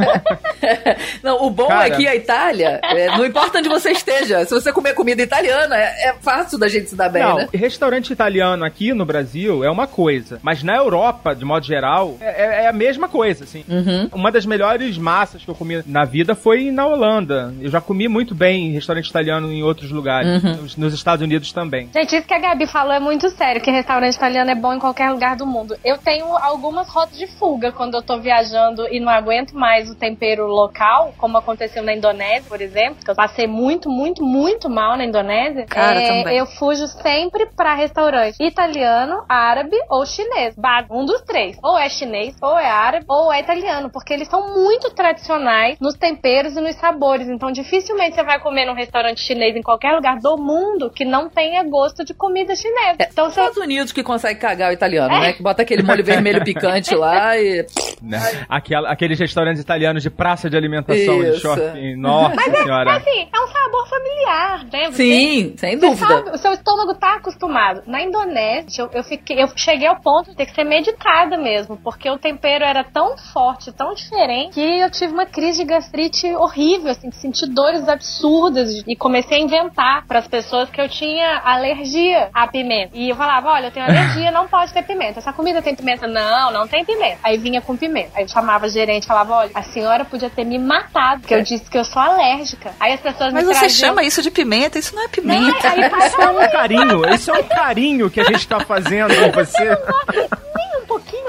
[1.23, 1.87] não, o bom Cara.
[1.87, 5.77] é que a Itália, é, não importa onde você esteja, se você comer comida italiana,
[5.77, 7.49] é, é fácil da gente se dar bem, Não, né?
[7.53, 12.65] restaurante italiano aqui no Brasil é uma coisa, mas na Europa, de modo geral, é,
[12.65, 13.65] é a mesma coisa, assim.
[13.69, 14.09] Uhum.
[14.13, 17.55] Uma das melhores massas que eu comi na vida foi na Holanda.
[17.61, 20.57] Eu já comi muito bem em restaurante italiano em outros lugares, Uhum.
[20.63, 21.89] nos, nos Estados Unidos também.
[21.95, 24.79] Gente, isso que a Gabi falou é muito sério, que restaurante italiano é bom em
[24.79, 25.77] qualquer lugar do mundo.
[25.85, 29.95] Eu tenho algumas rotas de fuga quando eu tô viajando e não aguento mais o
[29.95, 34.97] tempero local, como aconteceu na Indonésia, por exemplo, que eu passei muito, muito, muito mal
[34.97, 35.67] na Indonésia.
[35.67, 36.37] Cara, É, também.
[36.37, 40.55] Eu fujo sempre pra restaurante italiano, árabe ou chinês.
[40.91, 41.57] Um dos três.
[41.63, 45.95] Ou é chinês, ou é árabe, ou é italiano, porque eles são muito tradicionais nos
[45.95, 47.29] temperos e nos sabores.
[47.29, 51.29] Então, dificilmente você vai comer num restaurante chinês em qualquer lugar do mundo que não
[51.29, 52.97] tenha gosto de comida chinesa.
[52.99, 55.33] É, Então, Estados Unidos que consegue cagar o italiano, né?
[55.33, 57.65] Que bota aquele molho vermelho picante lá e.
[58.03, 58.19] Né?
[58.49, 61.41] Aquela, aqueles restaurantes italianos de praça de alimentação de Isso.
[61.41, 61.97] shopping.
[61.97, 62.97] Nossa senhora.
[62.97, 64.87] assim, é um sabor familiar, né?
[64.91, 66.07] Você- Sim, sem dúvida.
[66.07, 67.83] sabe, o seu estômago tá acostumado.
[67.87, 71.77] Na Indonésia, eu, eu, fiquei, eu cheguei ao ponto de ter que ser meditada mesmo,
[71.79, 76.27] porque o tempero era tão forte, tão diferente, que eu tive uma crise de gastrite
[76.37, 80.89] horrível, assim, de sentir dores absurdas e comecei a inventar para as pessoas que eu
[80.89, 81.96] tinha alergia
[82.33, 82.91] à pimenta.
[82.95, 85.19] E eu falava, olha, eu tenho alergia, não pode ter pimenta.
[85.19, 86.07] Essa comida tem pimenta?
[86.07, 87.19] Não, não tem pimenta.
[87.23, 88.11] Aí vinha com pimenta.
[88.15, 91.35] Aí eu chamava a gerente e falava, olha, a senhora podia ter me matado, porque
[91.35, 92.73] eu disse que eu sou alérgica.
[92.79, 93.89] Aí as pessoas Mas me você traziam...
[93.89, 94.79] chama isso de pimenta?
[94.79, 95.69] Isso não é Não, pimenta.
[95.71, 99.33] aí Isso é um carinho, isso é um carinho que a gente tá fazendo com
[99.33, 99.67] você.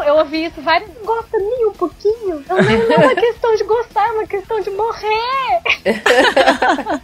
[0.07, 1.05] Eu ouvi isso várias vezes.
[1.05, 2.41] Gosta nem um pouquinho.
[2.47, 5.61] Não, não é uma questão de gostar, é uma questão de morrer.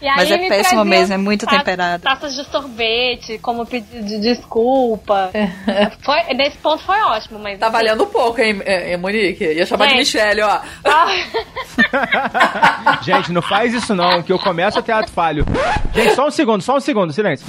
[0.02, 2.04] E aí Mas é péssimo mesmo, é muito temperado.
[2.04, 5.32] Taças de sorvete, como pedido de desculpa.
[6.02, 7.60] Foi, nesse ponto foi ótimo, mas.
[7.60, 9.44] Tá valendo pouco, hein, eh, Monique?
[9.44, 10.00] Ia chamar de Gente.
[10.00, 10.60] Michelle, ó.
[13.04, 15.46] Gente, não faz isso não, que eu começo a ter ato falho.
[15.94, 17.46] Gente, só um segundo, só um segundo, silêncio.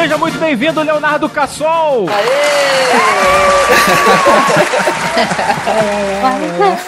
[0.00, 2.06] Seja muito bem-vindo, Leonardo Cassol!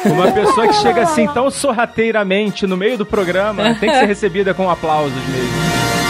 [0.07, 4.55] Uma pessoa que chega assim tão sorrateiramente no meio do programa tem que ser recebida
[4.55, 6.02] com aplausos mesmo.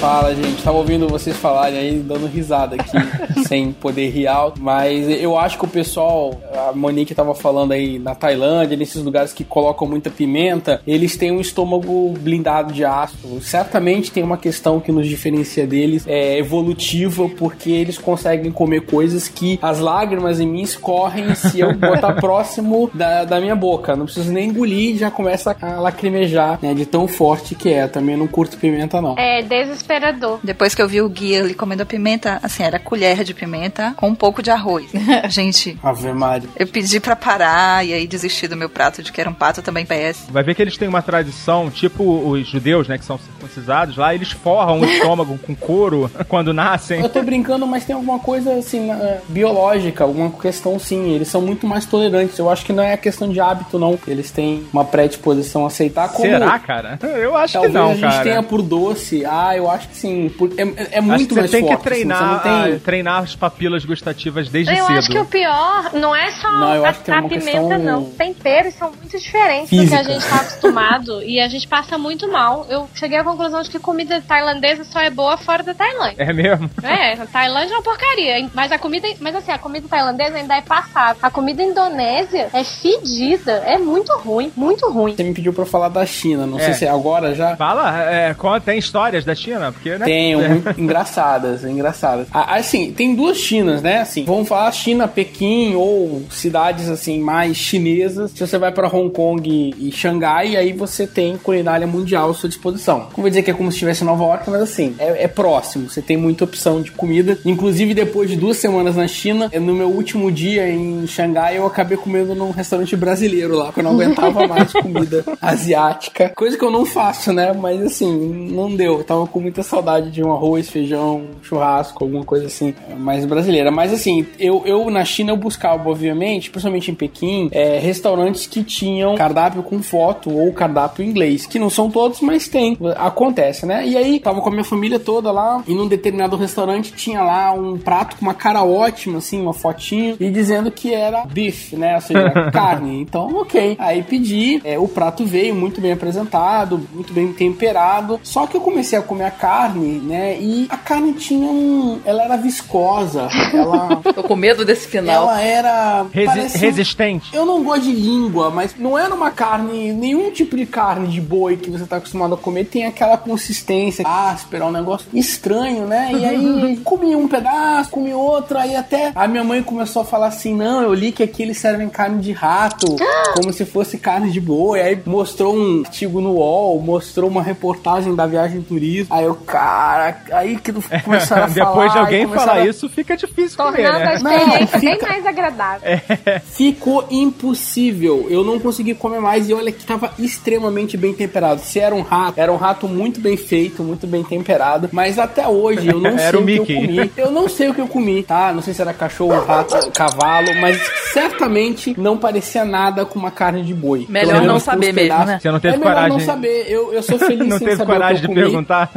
[0.00, 0.62] Fala, gente.
[0.62, 2.98] Tava ouvindo vocês falarem aí, dando risada aqui,
[3.48, 4.60] sem poder rir alto.
[4.60, 9.32] Mas eu acho que o pessoal, a Monique tava falando aí na Tailândia, nesses lugares
[9.32, 13.40] que colocam muita pimenta, eles têm um estômago blindado de aço.
[13.40, 19.28] Certamente tem uma questão que nos diferencia deles, é evolutiva, porque eles conseguem comer coisas
[19.28, 23.96] que as lágrimas em mim escorrem se eu botar próximo da, da minha boca.
[23.96, 26.74] Não preciso nem engolir, já começa a lacrimejar, né?
[26.74, 27.86] De tão forte que é.
[27.88, 29.16] Também não curto pimenta, não.
[29.18, 29.42] É
[29.86, 30.40] desesperador.
[30.42, 33.94] Depois que eu vi o guia ali comendo a pimenta, assim, era colher de pimenta
[33.96, 34.86] com um pouco de arroz.
[35.28, 36.48] Gente, Ave Maria.
[36.58, 39.62] eu pedi pra parar e aí desisti do meu prato de que era um pato
[39.62, 40.26] também PS.
[40.30, 44.14] Vai ver que eles têm uma tradição, tipo os judeus, né, que são circuncisados lá,
[44.14, 47.00] eles forram o estômago com couro quando nascem.
[47.00, 51.10] Eu tô brincando, mas tem alguma coisa assim, eh, biológica, alguma questão sim.
[51.10, 52.38] Eles são muito mais tolerantes.
[52.38, 53.98] Eu acho que não é questão de hábito, não.
[54.06, 56.28] Eles têm uma predisposição a aceitar como.
[56.28, 56.98] Será, cara?
[57.16, 58.22] Eu acho Talvez que não, a gente cara.
[58.22, 59.24] tenha por doce.
[59.24, 60.28] Ah, eu acho que sim.
[60.36, 61.76] Por- é, é Acho muito que você mais tem forte.
[61.76, 62.76] que treinar, assim, você tem...
[62.76, 64.98] ah, treinar as papilas gustativas desde Eu cedo.
[64.98, 67.78] acho que o pior não é só Não, eu a, acho que é pimenta, questão
[67.78, 68.02] não.
[68.04, 69.98] Os temperos são muito diferentes Física.
[69.98, 72.66] do que a gente tá acostumado e a gente passa muito mal.
[72.68, 76.16] Eu cheguei à conclusão de que comida tailandesa só é boa fora da Tailândia.
[76.22, 76.70] É mesmo?
[76.82, 78.48] É, a Tailândia é uma porcaria.
[78.54, 79.08] Mas a comida.
[79.20, 81.18] Mas assim, a comida tailandesa ainda é passada.
[81.22, 83.62] A comida indonésia é fedida.
[83.66, 84.52] É muito ruim.
[84.56, 85.14] Muito ruim.
[85.16, 86.46] Você me pediu pra falar da China.
[86.46, 86.62] Não É.
[86.62, 87.56] sei se é agora já.
[87.56, 89.65] Fala, é, conta- tem histórias da China?
[89.72, 90.04] Porque, né?
[90.04, 90.48] Tem, É.
[90.48, 92.26] muito engraçadas, engraçadas.
[92.32, 94.00] Ah, Assim, tem duas Chinas, né?
[94.00, 98.30] Assim, vamos falar China, Pequim ou cidades assim mais chinesas.
[98.32, 102.34] Se você vai pra Hong Kong e, e Xangai, aí você tem culinária mundial à
[102.34, 103.08] sua disposição.
[103.16, 105.28] Não vou dizer que é como se estivesse em Nova York, mas assim, é, é
[105.28, 105.88] próximo.
[105.90, 107.38] Você tem muita opção de comida.
[107.44, 111.96] Inclusive, depois de duas semanas na China, no meu último dia em Xangai, eu acabei
[111.98, 116.32] comendo num restaurante brasileiro lá, porque eu não aguentava mais comida asiática.
[116.34, 117.52] Coisa que eu não faço, né?
[117.52, 118.98] Mas assim, não deu.
[118.98, 123.70] Eu tava com muita saudade de um arroz, feijão, churrasco, alguma coisa assim, mais brasileira.
[123.70, 128.62] Mas assim, eu, eu na China eu buscava, obviamente, principalmente em Pequim, é, restaurantes que
[128.62, 131.46] tinham cardápio com foto ou cardápio em inglês.
[131.46, 132.76] Que não são todos, mas tem.
[132.96, 133.86] Acontece, né?
[133.86, 137.52] E aí, tava com a minha família toda lá, e num determinado restaurante tinha lá
[137.52, 141.94] um prato com uma cara ótima, assim, uma fotinho, e dizendo que era beef, né?
[141.94, 143.00] Ou seja, carne.
[143.00, 143.76] Então, ok.
[143.78, 148.20] Aí pedi, é, o prato veio muito bem apresentado, muito bem temperado.
[148.22, 150.36] Só que eu comecei a comer a carne, né?
[150.40, 152.00] E a carne tinha um.
[152.04, 153.28] Ela era viscosa.
[153.52, 153.96] Ela.
[154.14, 155.24] Tô com medo desse final.
[155.24, 156.06] ela era.
[156.12, 157.34] Resi- parece- resistente.
[157.34, 161.20] eu não gosto de língua, mas não era uma carne, nenhum tipo de carne de
[161.20, 166.10] boi que você tá acostumado a comer tem aquela consistência áspera, um negócio estranho, né?
[166.12, 170.26] E aí comi um pedaço, comi outro, aí até a minha mãe começou a falar
[170.28, 172.86] assim: não, eu li que aqui eles servem carne de rato,
[173.36, 174.80] como se fosse carne de boi.
[174.80, 179.14] Aí mostrou um artigo no UOL, mostrou uma reportagem da viagem turismo.
[179.14, 180.72] Aí eu, cara, aí que
[181.04, 181.66] começaram a falar.
[181.68, 184.14] Depois de alguém falar a- isso, fica difícil comer, Tornando a né?
[184.14, 186.00] experiência bem fica- mais agradável.
[186.44, 188.26] Ficou impossível.
[188.30, 191.60] Eu não consegui comer mais e olha que tava extremamente bem temperado.
[191.60, 194.88] Se era um rato, era um rato muito bem feito, muito bem temperado.
[194.92, 197.12] Mas até hoje eu não Era sei o o, que eu comi.
[197.16, 198.52] Eu não sei o que eu comi, tá?
[198.52, 200.80] Não sei se era cachorro, rato, cavalo, mas
[201.12, 204.06] certamente não parecia nada com uma carne de boi.
[204.08, 205.38] Melhor não saber mesmo, né?
[205.40, 206.18] Você não teve é melhor coragem.
[206.18, 206.66] não saber.
[206.68, 208.40] Eu, eu sou feliz Não sem teve saber o que coragem eu de comi.
[208.40, 208.90] perguntar.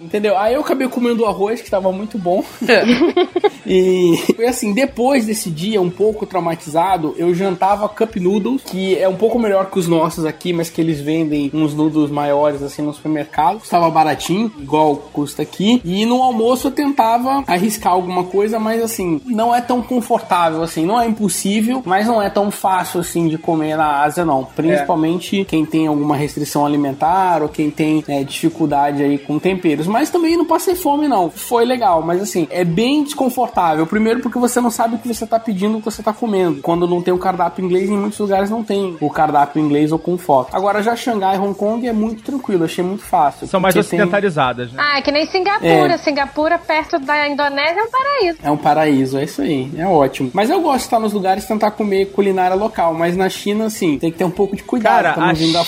[0.00, 0.36] Entendeu?
[0.36, 2.44] Aí eu acabei comendo o arroz, que tava muito bom.
[3.66, 9.08] E foi assim, depois desse dia um pouco traumatizado, eu jantava cup noodles, que é
[9.08, 12.82] um pouco melhor que os nossos aqui, mas que eles vendem uns noodles maiores assim
[12.82, 13.60] no supermercado.
[13.60, 15.80] Custava baratinho, igual custa aqui.
[15.84, 20.84] E no almoço eu tentava arriscar alguma coisa, mas assim, não é tão confortável assim,
[20.84, 24.44] não é impossível, mas não é tão fácil assim de comer na Ásia não.
[24.44, 29.38] Principalmente quem tem alguma restrição alimentar ou quem tem né, dificuldade aí com
[29.86, 31.30] Mas também não passei fome não.
[31.30, 33.86] Foi legal, mas assim, é bem desconfortável.
[33.86, 36.60] Primeiro porque você não sabe o que você tá pedindo, o que você tá comendo.
[36.62, 39.98] Quando não tem o cardápio inglês, em muitos lugares não tem o cardápio inglês ou
[39.98, 40.54] com foto.
[40.54, 43.46] Agora já Xangai e Hong Kong é muito tranquilo, achei muito fácil.
[43.46, 44.82] São mais porque tem- ocidentalizadas, né?
[44.82, 45.94] Ah, é que nem Singapura.
[45.94, 45.98] É.
[45.98, 48.38] Singapura, perto da Indonésia, é um paraíso.
[48.42, 50.30] É um paraíso, é isso aí, é ótimo.
[50.32, 53.66] Mas eu gosto de estar nos lugares e tentar comer culinária local, mas na China,
[53.66, 55.60] assim, tem que ter um pouco de cuidado Cara, a China,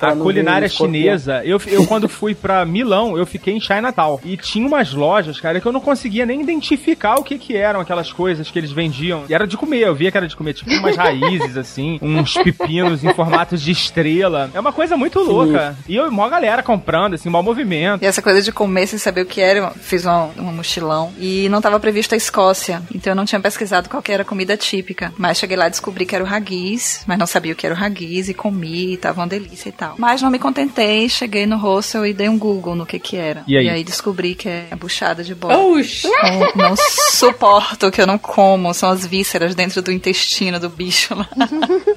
[0.00, 4.20] a culinária chinesa, eu, eu quando fui pra Milão, Japão, eu fiquei em Chinatown.
[4.24, 7.80] E tinha umas lojas, cara, que eu não conseguia nem identificar o que que eram
[7.80, 9.24] aquelas coisas que eles vendiam.
[9.28, 12.34] E era de comer, eu via que era de comer, tipo umas raízes, assim, uns
[12.34, 14.50] pepinos em formatos de estrela.
[14.54, 15.76] É uma coisa muito louca.
[15.88, 18.02] E eu, uma galera comprando, assim, mau movimento.
[18.02, 21.12] E essa coisa de comer sem saber o que era, eu fiz um, um mochilão.
[21.18, 22.82] E não estava previsto a Escócia.
[22.94, 25.12] Então eu não tinha pesquisado qual que era a comida típica.
[25.16, 27.74] Mas cheguei lá e descobri que era o raguiz, mas não sabia o que era
[27.74, 29.94] o raguiz e comi, e tava uma delícia e tal.
[29.98, 33.42] Mas não me contentei, cheguei no hostel e dei um Google no que que era.
[33.46, 33.84] E aí?
[33.84, 35.54] descobri que é a buchada de bode.
[35.54, 36.08] Oxi!
[36.54, 38.72] Não, não suporto, que eu não como.
[38.74, 41.28] São as vísceras dentro do intestino do bicho lá.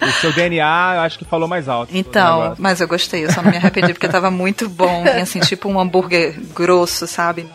[0.02, 1.96] O seu DNA, eu acho que falou mais alto.
[1.96, 5.04] Então, mas eu gostei, eu só não me arrependi porque tava muito bom.
[5.06, 7.48] E assim, tipo um hambúrguer grosso, sabe?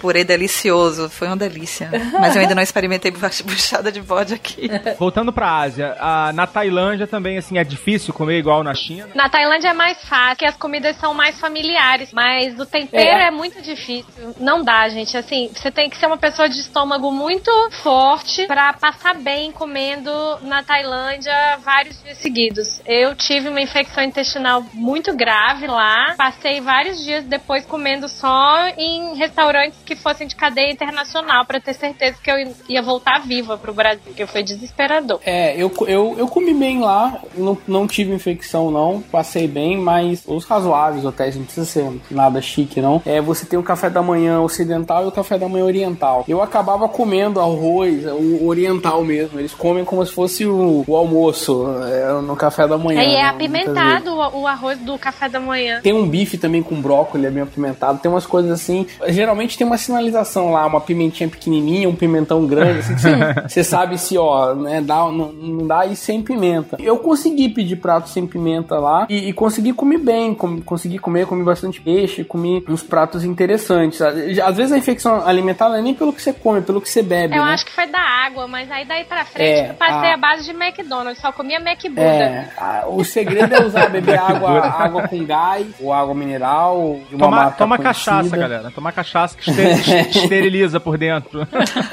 [0.00, 1.90] Purê delicioso, foi uma delícia.
[2.18, 4.68] Mas eu ainda não experimentei buch- buchada de bode aqui.
[4.98, 9.08] Voltando pra Ásia, a- na Tailândia também, assim, é difícil comer igual na China.
[9.14, 13.26] Na Tailândia é mais fácil, porque as comidas são mais familiares, mas o tempero É.
[13.26, 13.30] é.
[13.30, 14.34] muito difícil.
[14.38, 15.16] Não dá, gente.
[15.16, 17.50] Assim, você tem que ser uma pessoa de estômago muito
[17.82, 20.10] forte pra passar bem comendo
[20.42, 21.32] na Tailândia
[21.64, 22.80] vários dias seguidos.
[22.86, 29.14] Eu tive uma infecção intestinal muito grave lá, passei vários dias depois comendo só em
[29.16, 32.36] restaurantes que fossem de cadeia internacional pra ter certeza que eu
[32.68, 35.20] ia voltar viva pro Brasil, que foi desesperador.
[35.24, 40.22] É, eu, eu, eu comi bem lá, não, não tive infecção não, passei bem, mas
[40.26, 43.02] os razoáveis hotéis, não precisa ser nada chique não.
[43.04, 46.24] É, você tem o café da manhã ocidental e o café da manhã oriental.
[46.28, 51.66] Eu acabava comendo arroz, o oriental mesmo, eles comem como se fosse o, o almoço
[51.84, 53.02] é, no café da manhã.
[53.02, 55.80] E é né, apimentado o o arroz do café da manhã.
[55.82, 57.98] Tem um bife também com brócolis, é bem apimentado.
[57.98, 58.86] Tem umas coisas assim.
[59.08, 63.16] Geralmente tem uma sinalização lá, uma pimentinha pequenininha, um pimentão grande, assim, que você,
[63.48, 66.76] você sabe se, ó, né, dá, não, não dá e sem pimenta.
[66.78, 71.26] Eu consegui pedir prato sem pimenta lá e, e consegui comer bem, com- consegui comer,
[71.26, 74.00] comi bastante peixe, comi uns pratos interessantes.
[74.00, 76.88] Às vezes a infecção alimentar não é nem pelo que você come, é pelo que
[76.88, 77.52] você bebe, Eu né?
[77.52, 80.16] acho que foi da água, mas aí daí pra frente É, eu passei a- a
[80.16, 82.00] base de McDonald's, só comia McBuda.
[82.00, 87.14] É, a- o segredo é usar, beber água, água com gás, ou água mineral, de
[87.14, 88.10] uma Toma, marca toma conhecida.
[88.16, 88.70] cachaça, galera.
[88.74, 89.50] Toma cachaça que
[90.14, 91.46] esteriliza por dentro.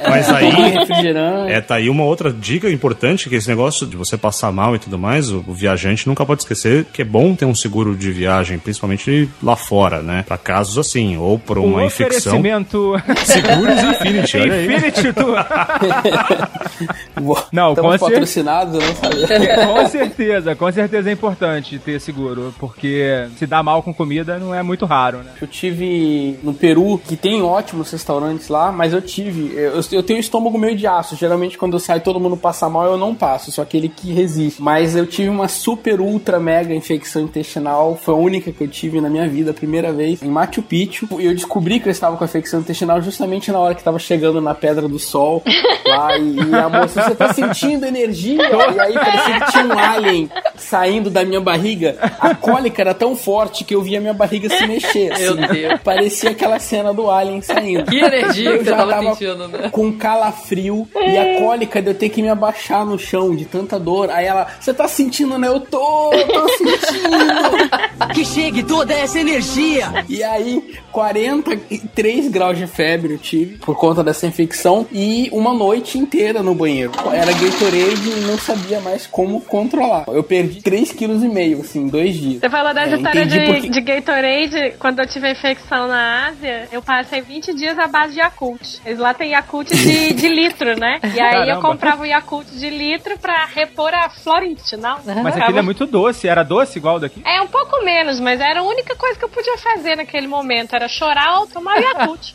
[0.08, 0.48] Mas aí.
[1.48, 4.80] É, tá aí uma outra dica importante, que esse negócio de você passar mal e
[4.80, 8.12] tudo mais, o, o viajante nunca pode esquecer que é bom ter um seguro de
[8.12, 10.24] viagem, principalmente lá fora, né?
[10.28, 12.34] Pra casos assim, ou por uma o infecção.
[12.40, 12.94] oferecimento...
[13.26, 14.66] Seguros Infinity, olha aí.
[14.66, 15.34] Infinity do...
[17.52, 19.66] Não, Estamos com cer- patrocinados, eu não sabia.
[19.66, 24.54] com certeza, com certeza é importante ter seguro, porque se dá mal com comida não
[24.54, 25.32] é muito raro, né?
[25.42, 29.53] Eu tive no Peru, que tem ótimos restaurantes lá, mas eu tive.
[29.53, 31.15] Eu, eu tenho um estômago meio de aço.
[31.17, 34.62] Geralmente, quando eu saio todo mundo passa mal, eu não passo, só aquele que resiste.
[34.62, 37.99] Mas eu tive uma super, ultra, mega infecção intestinal.
[38.01, 41.08] Foi a única que eu tive na minha vida, a primeira vez, em Machu Picchu.
[41.19, 43.99] E eu descobri que eu estava com a infecção intestinal justamente na hora que estava
[43.99, 45.43] chegando na Pedra do Sol.
[45.86, 48.41] Lá, e, e a moça, você tá sentindo energia?
[48.41, 51.97] E aí parecia que tinha um alien saindo da minha barriga.
[52.19, 55.17] A cólica era tão forte que eu via minha barriga se mexer.
[55.17, 55.53] Meu assim.
[55.53, 55.82] Deus.
[55.82, 57.57] Parecia aquela cena do Alien saindo.
[57.89, 59.70] Que energia Eu que você já tava, tava sentindo, né?
[59.72, 63.80] Com calafrio e a cólica de eu ter que me abaixar no chão de tanta
[63.80, 64.10] dor.
[64.10, 65.48] Aí ela, você tá sentindo, né?
[65.48, 67.17] Eu tô, eu tô sentindo.
[68.13, 70.06] Que chegue toda essa energia!
[70.08, 75.98] E aí, 43 graus de febre eu tive por conta dessa infecção e uma noite
[75.98, 76.91] inteira no banheiro.
[77.12, 80.06] Era Gatorade e não sabia mais como controlar.
[80.08, 82.39] Eu perdi 3,5 kg, assim, em dois dias.
[82.39, 86.28] Você falou da É, história de, porque- de Gatorade, quando eu tive a infecção na
[86.28, 88.80] Ásia, eu passei 20 dias à base de Yakult.
[88.86, 91.00] Eles lá tem Yakult de, de litro, né?
[91.04, 91.62] E aí eu Caramba.
[91.69, 95.00] comprava o Yakult de litro pra repor a flora intestinal.
[95.23, 96.28] Mas aquilo é muito doce.
[96.28, 97.21] Era doce igual daqui?
[97.26, 100.76] É um pouco menos, mas era a única coisa que eu podia fazer naquele momento.
[100.76, 102.34] Era chorar ou tomar o Yakult.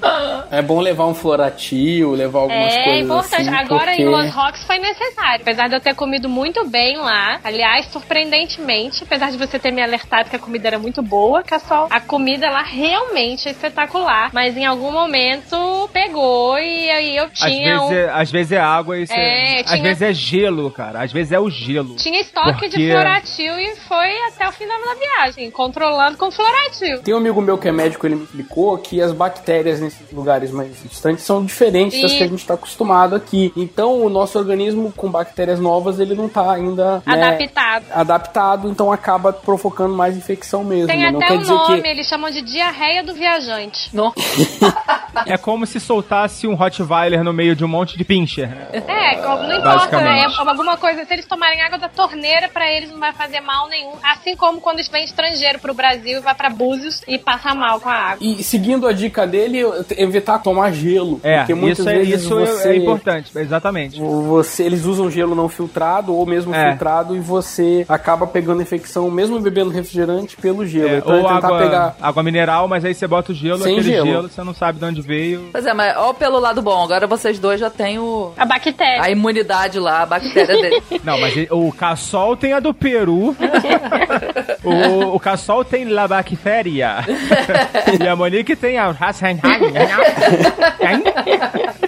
[0.50, 3.48] É bom levar um floratil, levar algumas É coisas importante.
[3.48, 4.02] assim, Agora porque...
[4.02, 5.42] em Los Roques foi necessário.
[5.42, 7.40] Apesar de eu ter comido muito bem lá.
[7.42, 11.88] Aliás, surpreendentemente, apesar de você ter me alertado que a comida era muito boa, Cassol,
[11.90, 14.30] a comida lá realmente é espetacular.
[14.32, 17.92] Mas em algum momento pegou e aí eu Às tinha vezes, um.
[17.94, 21.02] é, às vezes é água e É, às tinha- vezes é gelo, cara.
[21.02, 21.96] Às vezes é o gelo.
[21.96, 27.02] Tinha estoque de Porque- floratil e foi até o fim da viagem, controlando com floratil.
[27.02, 30.50] Tem um amigo meu que é médico, ele me explicou que as bactérias nesses lugares
[30.50, 33.52] mais distantes são diferentes das E- que a gente está acostumado aqui.
[33.56, 37.84] Então, o nosso organismo com bactérias novas, ele não tá ainda né, Adaptado.
[37.92, 40.86] adaptado, então acaba provocando mais infecção mesmo.
[40.88, 43.88] Tem não até quer um dizer nome, que eles chamam de diarreia do viajante.
[43.94, 44.12] Não.
[45.26, 48.48] É como se soltasse um Rottweiler no meio de um monte de pincher.
[48.48, 48.66] né?
[48.72, 50.40] É, como- não importa, é Basicamente.
[50.40, 51.04] alguma coisa.
[51.04, 53.92] Se eles tomarem água da torneira, pra eles não vai fazer mal nenhum.
[54.02, 57.88] Assim como quando vem estrangeiro pro Brasil e vai pra Búzios e passa mal com
[57.88, 58.18] a água.
[58.20, 59.60] E seguindo a dica dele,
[59.96, 61.20] evitar tomar gelo.
[61.22, 64.00] É, porque muitas isso, é, vezes isso é- você, é importante, exatamente.
[64.00, 66.70] Você, eles usam gelo não filtrado ou mesmo É.
[66.70, 70.88] filtrado e você acaba pegando infecção, mesmo bebendo refrigerante, pelo gelo.
[70.88, 71.96] É, então é ou tentar água, pegar.
[72.00, 74.06] água mineral, mas aí você bota o gelo, Sem aquele gelo.
[74.06, 74.28] gelo.
[74.28, 75.48] você não sabe de onde veio.
[75.52, 78.32] Pois é, mas ó pelo lado bom, agora vocês dois já têm o...
[78.36, 79.02] A bactéria.
[79.02, 80.82] A imunidade lá, a bactéria dele.
[81.04, 83.36] Não, mas ele- o caçol tem a do Peru.
[84.64, 86.96] o, o caçol tem la bactéria.
[88.02, 88.92] e a Monique tem a...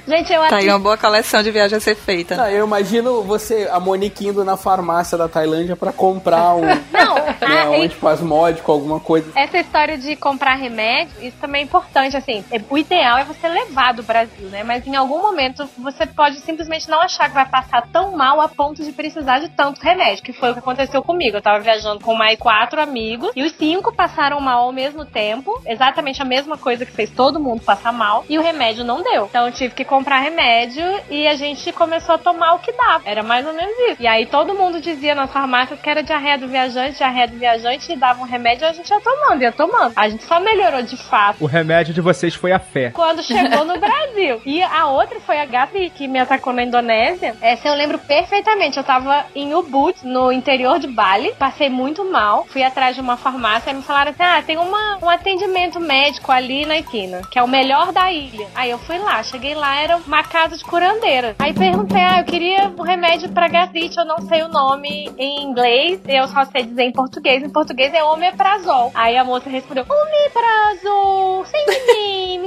[0.07, 2.41] Gente, eu Tá aí uma boa coleção de viagem a ser feita.
[2.43, 6.61] Ah, eu imagino você, a Monique indo na farmácia da Tailândia pra comprar um,
[6.93, 7.15] Não,
[7.49, 9.31] né, um antispasmódico, alguma coisa.
[9.35, 13.47] essa história de comprar remédio, isso também é importante, assim, é- o ideal é você
[13.47, 14.65] levar do Brasil, né?
[14.65, 18.49] Mas em algum momento você pode simplesmente não achar que vai passar tão mal a
[18.49, 21.37] ponto de precisar de tanto remédio, que foi o que aconteceu comigo.
[21.37, 25.63] Eu tava viajando com mais quatro amigos e os cinco passaram mal ao mesmo tempo,
[25.65, 29.27] exatamente a mesma coisa que fez todo mundo passar mal, e o remédio não deu.
[29.27, 33.05] Então eu tive que comprar remédio e a gente começou a tomar o que dava.
[33.05, 34.03] Era mais ou menos isso.
[34.03, 37.93] E aí todo mundo dizia nas farmácias que era diarreia do viajante, diarreia do viajante,
[37.93, 39.93] e dava um remédio e a gente ia tomando, ia tomando.
[39.95, 42.91] A gente só melhorou de fato o remédio de vocês foi a fé.
[42.91, 44.41] quando chegou no Brasil.
[44.45, 47.37] E a outra foi a Gabi, que me atacou na Indonésia.
[47.41, 48.77] Essa eu lembro perfeitamente.
[48.77, 51.33] Eu tava em Ubud, no interior de Bali.
[51.39, 52.45] Passei muito mal.
[52.49, 56.33] Fui atrás de uma farmácia e me falaram assim: ah, tem uma, um atendimento médico
[56.33, 58.47] ali na esquina, que é o melhor da ilha.
[58.55, 59.23] Aí eu fui lá.
[59.23, 61.37] Cheguei lá, era uma casa de curandeira.
[61.39, 63.99] Aí perguntei: ah, eu queria um remédio pra gastrite.
[63.99, 66.01] Eu não sei o nome em inglês.
[66.07, 67.43] Eu só sei dizer em português.
[67.43, 68.91] Em português é omeprazol.
[68.95, 71.65] Aí a moça respondeu: omeprazol, sem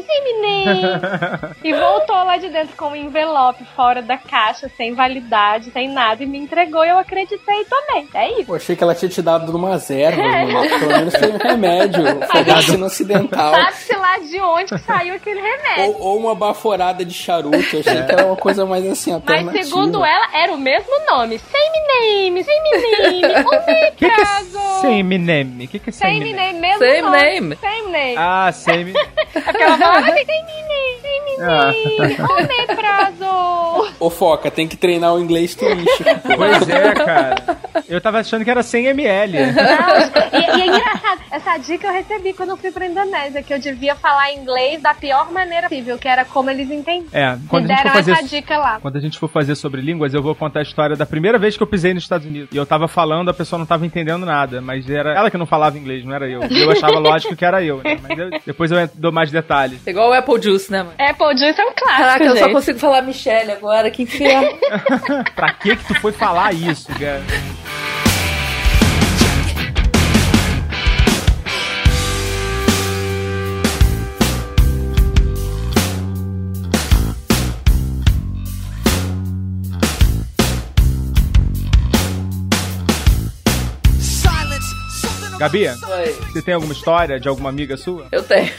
[0.03, 0.81] sem name.
[1.63, 6.23] E voltou lá de dentro com um envelope fora da caixa, sem validade, sem nada,
[6.23, 8.07] e me entregou e eu acreditei também.
[8.13, 8.45] É isso.
[8.45, 10.69] Pô, achei que ela tinha te dado umas ervas, mano.
[10.79, 12.03] Pelo menos foi um remédio.
[12.31, 13.53] Foi medicina ocidental.
[13.53, 15.95] Sabe-se lá de onde que saiu aquele remédio.
[15.95, 17.55] Ou, ou uma baforada de charuto.
[17.57, 19.63] Eu achei que era uma coisa mais assim, Mas alternativa.
[19.63, 21.39] segundo ela, era o mesmo nome.
[21.39, 24.25] Same name, same name, O que, que é
[24.81, 25.65] same name?
[25.65, 26.53] O que, que é same, Same name?
[26.53, 27.17] name, mesmo Same nome.
[27.17, 27.55] name.
[27.57, 28.15] Same name.
[28.17, 28.93] Ah, same...
[29.37, 30.27] É porque ela name,
[32.17, 33.87] omeprazol.
[33.99, 36.03] Ô, Foca, tem que treinar o inglês turístico.
[36.35, 37.35] Pois é, cara.
[37.87, 39.37] Eu tava achando que era 100 ml.
[39.37, 43.53] Não, e, e é engraçado, essa dica eu recebi quando eu fui pra Indonésia, que
[43.53, 47.09] eu devia falar inglês da pior maneira possível, que era como eles entendiam.
[47.13, 48.11] É, quando Me a gente for deram fazer...
[48.13, 48.79] essa dica lá.
[48.81, 51.55] Quando a gente for fazer sobre línguas, eu vou contar a história da primeira vez
[51.55, 52.49] que eu pisei nos Estados Unidos.
[52.51, 55.45] E eu tava falando, a pessoa não tava entendendo nada, mas era ela que não
[55.45, 56.41] falava inglês, não era eu.
[56.43, 57.97] Eu achava lógico que era eu, né?
[58.01, 59.76] Mas eu- depois eu dou mais detalhes.
[59.85, 60.95] Igual o Apple Juice, né, mano?
[60.97, 62.53] Apple Juice é um clássico, Caraca, eu só gente.
[62.53, 64.57] consigo falar Michelle agora, que inferno.
[65.35, 67.21] pra que que tu foi falar isso, cara?
[85.39, 86.13] Gabi, Oi.
[86.31, 88.07] você tem alguma história de alguma amiga sua?
[88.11, 88.49] Eu tenho.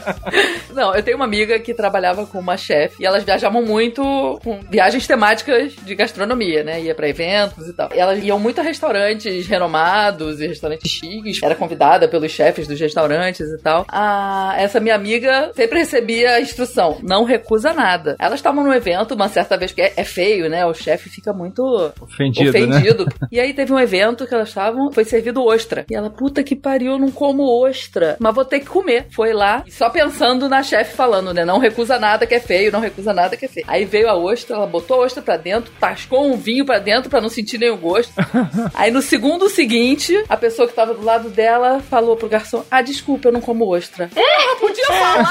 [0.74, 4.02] Não, eu tenho uma amiga que trabalhava com uma chefe e elas viajavam muito
[4.44, 6.80] com viagens temáticas de gastronomia, né?
[6.82, 7.88] Ia pra eventos e tal.
[7.94, 11.42] E elas iam muito a restaurantes renomados e restaurantes chiques.
[11.42, 13.86] Era convidada pelos chefes dos restaurantes e tal.
[13.88, 18.16] Ah, essa minha amiga sempre recebia a instrução: não recusa nada.
[18.18, 20.66] Elas estavam no evento uma certa vez, porque é, é feio, né?
[20.66, 21.62] O chefe fica muito
[22.00, 22.76] Ofendido, né?
[22.76, 23.06] ofendido.
[23.32, 25.86] E aí teve um evento que elas estavam, foi servido ostra.
[25.90, 29.06] E ela, puta que pariu, eu não como ostra, mas vou ter que comer.
[29.10, 31.44] Foi lá, só pensando na chefe falando, né?
[31.44, 33.66] Não recusa nada que é feio, não recusa nada que é feio.
[33.68, 37.08] Aí veio a ostra, ela botou a ostra pra dentro, tascou um vinho pra dentro
[37.08, 38.12] pra não sentir nenhum gosto.
[38.74, 42.82] aí no segundo seguinte, a pessoa que tava do lado dela falou pro garçom: Ah,
[42.82, 44.10] desculpa, eu não como ostra.
[44.14, 45.30] Ela podia falar!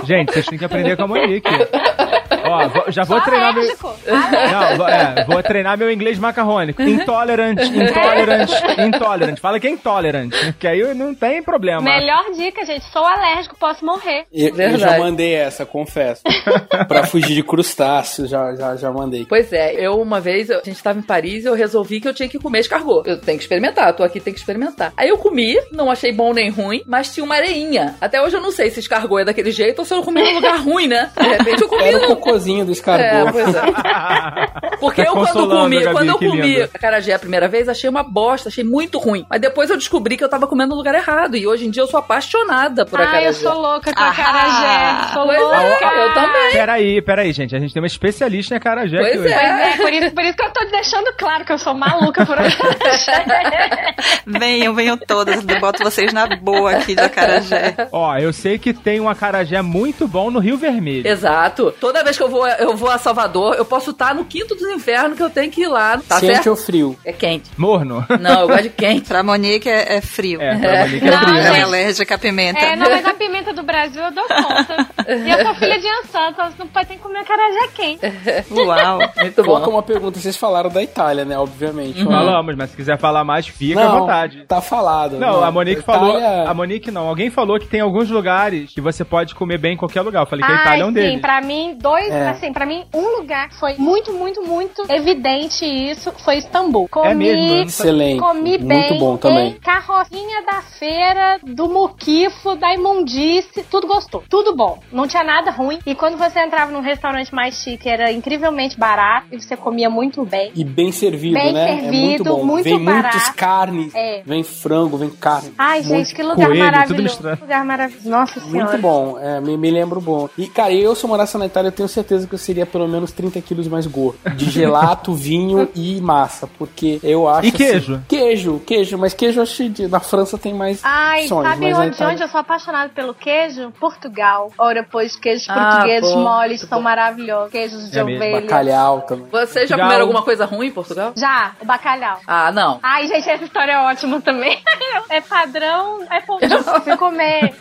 [0.04, 1.50] Gente, vocês têm que aprender com a Monique.
[2.50, 3.62] Ó, vou- já vou Só treinar meu...
[3.62, 3.94] alérgico.
[4.06, 6.82] Não, vou, é, vou treinar meu inglês macarrônico.
[6.82, 9.38] Intolerant, intolerant, intolerant.
[9.38, 11.80] Fala que é intolerant, que aí não tem problema.
[11.80, 12.84] Melhor dica, gente.
[12.92, 14.26] Sou alérgico, posso morrer.
[14.32, 16.22] Eu, eu já mandei essa, confesso.
[16.88, 19.26] pra fugir de crustáceos, já, já, já mandei.
[19.28, 22.14] Pois é, eu uma vez, a gente tava em Paris e eu resolvi que eu
[22.14, 23.06] tinha que comer escargot.
[23.06, 24.92] Eu tenho que experimentar, tô aqui, tenho que experimentar.
[24.96, 27.94] Aí eu comi, não achei bom nem ruim, mas tinha uma areinha.
[28.00, 30.34] Até hoje eu não sei se escargot é daquele jeito ou se eu comi num
[30.34, 31.10] lugar ruim, né?
[31.16, 32.08] De repente eu comi Era o num...
[32.44, 33.32] do É, escargot.
[33.32, 33.60] pois é.
[34.80, 37.88] Porque Tá eu, quando comi, a Gabi, quando eu comi acarajé a primeira vez, achei
[37.88, 39.26] uma bosta, achei muito ruim.
[39.28, 41.36] Mas depois eu descobri que eu tava comendo no lugar errado.
[41.36, 43.28] E hoje em dia eu sou apaixonada por Ah, acarajé.
[43.28, 44.08] eu sou louca com Ah.
[44.08, 45.12] acarajé.
[45.12, 45.84] Sou Pois é, louca.
[45.94, 46.52] eu também.
[46.52, 47.54] Peraí, peraí, gente.
[47.54, 49.32] A gente tem uma especialista em acarajé aqui Pois hoje.
[49.32, 49.38] é.
[49.38, 52.24] Pois é, por isso, por isso que eu tô deixando claro que eu sou maluca
[52.24, 53.94] por acarajé.
[54.26, 55.46] Venham, venham todas.
[55.46, 57.88] Eu boto vocês na boa aqui de acarajé.
[57.92, 61.06] Ó, eu sei que tem um acarajé muito bom no Rio Vermelho.
[61.06, 61.72] Exato.
[61.80, 64.68] Toda vez que eu vou, eu vou a Salvador, eu posso estar no quinto dos
[64.70, 65.98] infernos que eu tenho que ir lá.
[66.08, 66.50] Tá Quente certo?
[66.50, 66.96] ou frio?
[67.04, 67.50] É quente.
[67.56, 68.06] Morno.
[68.20, 69.06] Não, eu gosto de quente.
[69.10, 70.40] Pra Monique é, é frio.
[70.40, 72.60] É, pra Monique é Não, frio, Ela é alérgica à pimenta.
[72.60, 74.86] É, não, mas a pimenta do Brasil eu dou conta.
[75.10, 78.00] E eu sou filha de Ansan, então você não pode ter que comer acarajé quente.
[78.54, 78.98] Uau.
[79.18, 79.72] Muito Coloca bom.
[79.72, 80.20] uma pergunta.
[80.20, 81.36] Vocês falaram da Itália, né?
[81.36, 82.04] Obviamente.
[82.04, 84.44] Mas- Falamos, mas se quiser falar mais, fica à Não, vontade.
[84.46, 85.18] Tá falado.
[85.18, 85.46] Não, né?
[85.46, 86.46] a Monique Itália- falou.
[86.48, 87.08] A Monique não.
[87.08, 90.22] Alguém falou que tem alguns lugares que você pode comer bem em qualquer lugar.
[90.22, 91.20] Eu falei que a Itália é um sim, deles.
[91.20, 92.28] pra mim, dois, É.
[92.30, 96.88] assim, pra mim, um lugar que foi muito, muito, muito evidente isso foi Istambul.
[96.88, 97.56] Comi, É mesmo?
[97.62, 98.20] Excelente.
[98.20, 99.48] comi Muito bem bom também.
[99.48, 104.22] em carrocinha da feira, do muquifo, da imundice, tudo gostou.
[104.28, 104.78] Tudo bom.
[104.92, 105.78] Não tinha nada ruim.
[105.86, 110.24] E quando você entrava num restaurante mais chique, era incrivelmente barato e você comia muito
[110.24, 110.50] bem.
[110.54, 111.70] E bem servido, Bem né?
[111.70, 112.44] é muito servido, bom.
[112.44, 113.16] muito vem barato.
[113.16, 113.94] muitas carnes.
[113.94, 114.22] É.
[114.24, 115.52] Vem frango, vem carne.
[115.58, 117.02] Ai, Muito- gente, que lugar coelho, tudo maravilhoso.
[117.02, 117.40] misturado.
[117.42, 118.08] Lugar maravilhoso.
[118.10, 118.70] Nossa senhora.
[118.70, 120.28] Muito bom, é, me, me lembro bom.
[120.36, 122.86] E, cara, eu se eu morasse na Itália, eu tenho certeza que eu seria pelo
[122.88, 124.18] menos 30 quilos mais gordo.
[124.36, 126.46] De gelato, vinho e massa.
[126.58, 127.48] Porque eu acho.
[127.48, 127.94] E queijo?
[127.94, 128.98] assim- queijo, queijo.
[128.98, 131.48] Mas queijo, eu acho que na França tem mais Ai, opções.
[131.48, 133.70] sabe onde, Itália- onde eu sou apaixonada pelo queijo?
[133.80, 134.52] Portugal.
[134.58, 136.84] Ora, pois queijos Ah, portugueses pô, moles muito são bom.
[136.84, 137.50] maravilhosos.
[137.52, 138.40] Queijos de É ovelha.
[138.42, 139.26] Bacalhau também.
[139.30, 141.12] Vocês já comeram alguma coisa ruim em Portugal?
[141.16, 142.18] Já, o bacalhau.
[142.26, 142.78] Ah, não.
[142.82, 144.58] Ai, gente, essa história é ótima também.
[145.08, 146.44] É padrão, é pouco
[146.84, 147.52] se comer.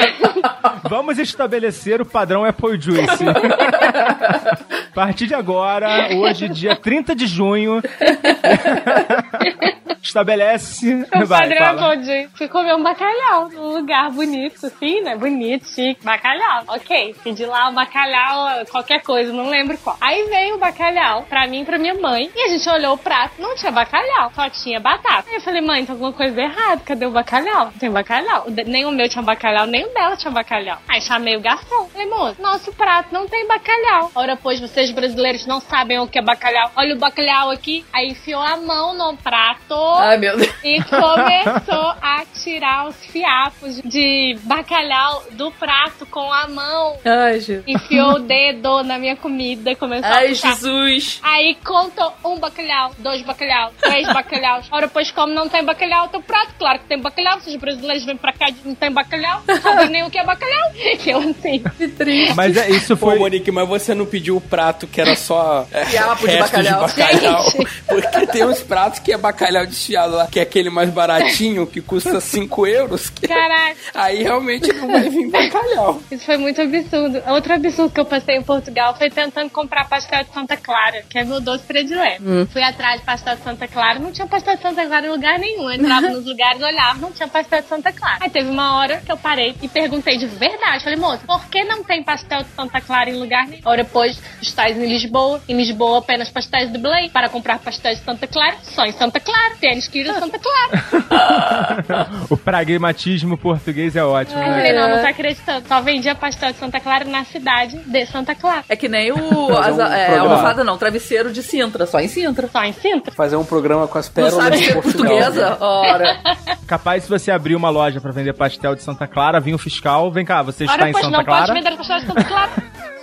[0.88, 3.24] Vamos estabelecer o padrão Apple Juice.
[3.70, 7.80] A partir de agora, hoje, dia 30 de junho,
[10.02, 11.06] estabelece.
[11.20, 12.28] O Vai, padrão é fala.
[12.34, 15.16] fui comer um bacalhau num lugar bonito, assim, né?
[15.16, 16.64] Bonito, chique, bacalhau.
[16.68, 19.96] Ok, pedi lá o bacalhau, qualquer coisa, não lembro qual.
[20.00, 22.30] Aí veio o bacalhau pra mim e pra minha mãe.
[22.34, 25.28] E a gente olhou o prato, não tinha bacalhau, só tinha batata.
[25.28, 27.66] Aí eu falei, mãe, tem alguma coisa errada, cadê o bacalhau?
[27.66, 28.46] Não tem bacalhau.
[28.66, 30.78] Nem o meu tinha bacalhau, nem o dela tinha bacalhau.
[30.88, 31.88] Aí chamei o garçom.
[31.88, 34.10] Falei, moço, nosso prato não tem bacalhau.
[34.14, 36.70] Ora, pois vocês brasileiros não sabem o que é bacalhau.
[36.76, 37.84] Olha o bacalhau aqui.
[37.92, 39.89] Aí enfiou a mão no prato.
[39.98, 40.52] Ai, meu Deus.
[40.64, 46.96] E começou a tirar os fiapos de bacalhau do prato com a mão.
[47.04, 47.64] Ai, Jesus.
[47.66, 50.54] Enfiou o dedo na minha comida e começou a Ai, puxar.
[50.54, 51.20] Jesus.
[51.22, 54.66] Aí contou um bacalhau, dois bacalhau, três bacalhaus.
[54.70, 57.40] Ora, pois como não tem bacalhau, teu prato, claro que tem bacalhau.
[57.40, 59.42] Vocês brasileiros vêm pra cá e não tem bacalhau.
[59.46, 60.70] Não sabem nem o que é bacalhau.
[61.06, 61.62] Eu assim.
[61.76, 62.34] Que triste.
[62.34, 63.18] Mas é, isso Pô, foi.
[63.18, 66.80] Monique, mas você não pediu o prato que era só é, Fiapo de bacalhau.
[66.82, 67.50] bacalhau.
[67.50, 67.82] Gente.
[67.86, 71.80] Porque tem uns pratos que é bacalhau desfiado lá, que é aquele mais baratinho, que
[71.80, 73.08] custa 5 euros.
[73.10, 73.76] que- Caraca.
[73.94, 76.00] Aí realmente não vai vir bacalhau.
[76.10, 77.22] Isso foi muito absurdo.
[77.28, 81.18] Outro absurdo que eu passei em Portugal foi tentando comprar pastel de Santa Clara, que
[81.18, 82.22] é meu doce predileto.
[82.52, 85.38] Fui atrás de pastel de Santa Clara, não tinha pastel de Santa Clara em lugar
[85.38, 85.64] nenhum.
[85.70, 88.18] Eu entrava nos lugares, olhava, não tinha pastel de Santa Clara.
[88.20, 90.84] Aí teve uma hora que eu parei e perguntei de verdade.
[90.84, 93.62] Falei, moço, por que não tem pastel de Santa Clara em lugar nenhum?
[93.64, 95.40] Hora depois, estáis em Lisboa.
[95.48, 97.08] Em Lisboa, apenas pastéis de Belém.
[97.10, 99.54] Para comprar pastéis de Santa Clara, só em Santa Clara.
[99.70, 102.10] Tênis a Santa Clara.
[102.28, 104.54] o pragmatismo português é ótimo, Eu né?
[104.54, 105.68] falei, não, não tô acreditando.
[105.68, 108.64] Só vendia pastel de Santa Clara na cidade de Santa Clara.
[108.68, 109.18] É que nem o.
[109.56, 112.48] As, um é, almofada não, travesseiro de Sintra, só em Sintra.
[112.48, 113.14] Só em Sintra.
[113.14, 115.56] Fazer um programa com as Não pérolas sabe de portuguesa?
[115.60, 116.20] Ora.
[116.66, 120.10] Capaz, se você abrir uma loja pra vender pastel de Santa Clara, vinha o fiscal,
[120.10, 121.46] vem cá, você está Ora, em pois Santa não Clara?
[121.46, 122.50] pode vender pastel de Santa Clara.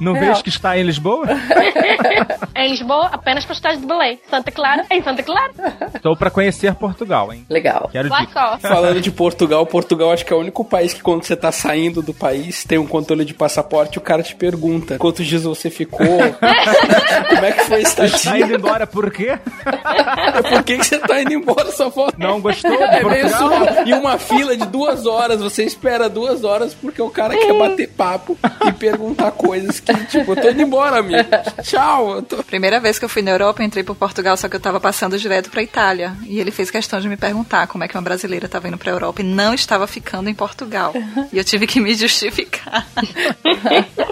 [0.00, 0.20] Não É.
[0.20, 1.26] vejo que está em Lisboa?
[2.56, 4.20] em Lisboa, apenas pastéis de Belém.
[4.28, 5.52] Santa Clara, em Santa Clara.
[5.94, 7.44] Estou pra conhecer Portugal, hein?
[7.48, 7.88] Legal.
[7.92, 8.32] Quero Boa dica.
[8.32, 8.62] sorte.
[8.62, 12.02] Falando de Portugal, Portugal acho que é o único país que quando você tá saindo
[12.02, 15.98] do país, tem um controle de passaporte, o cara te pergunta quantos dias você ficou,
[17.28, 19.38] como é que foi a Está indo estadia, embora por quê?
[20.50, 22.16] por que, que você tá indo embora só volta?
[22.18, 23.52] Não gostou de É Portugal?
[23.86, 27.88] E uma fila de duas horas, você espera duas horas porque o cara quer bater
[27.88, 28.36] papo
[28.66, 31.28] e perguntar coisas que, tipo, eu tô indo embora, amigo.
[31.62, 32.16] Tchau.
[32.16, 32.42] Eu tô...
[32.42, 34.80] Primeira vez que eu fui na Europa, eu entrei por Portugal, só que eu tava
[34.80, 36.14] passando direto pra Itália.
[36.24, 38.90] E ele fez questão de me perguntar como é que uma brasileira tava indo pra
[38.90, 40.94] Europa e não estava ficando em Portugal.
[41.32, 42.86] E eu tive que me justificar.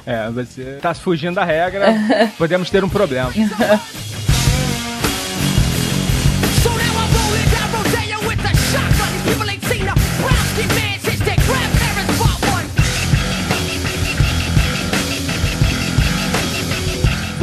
[0.06, 1.94] É, você tá fugindo da regra,
[2.36, 3.30] podemos ter um problema.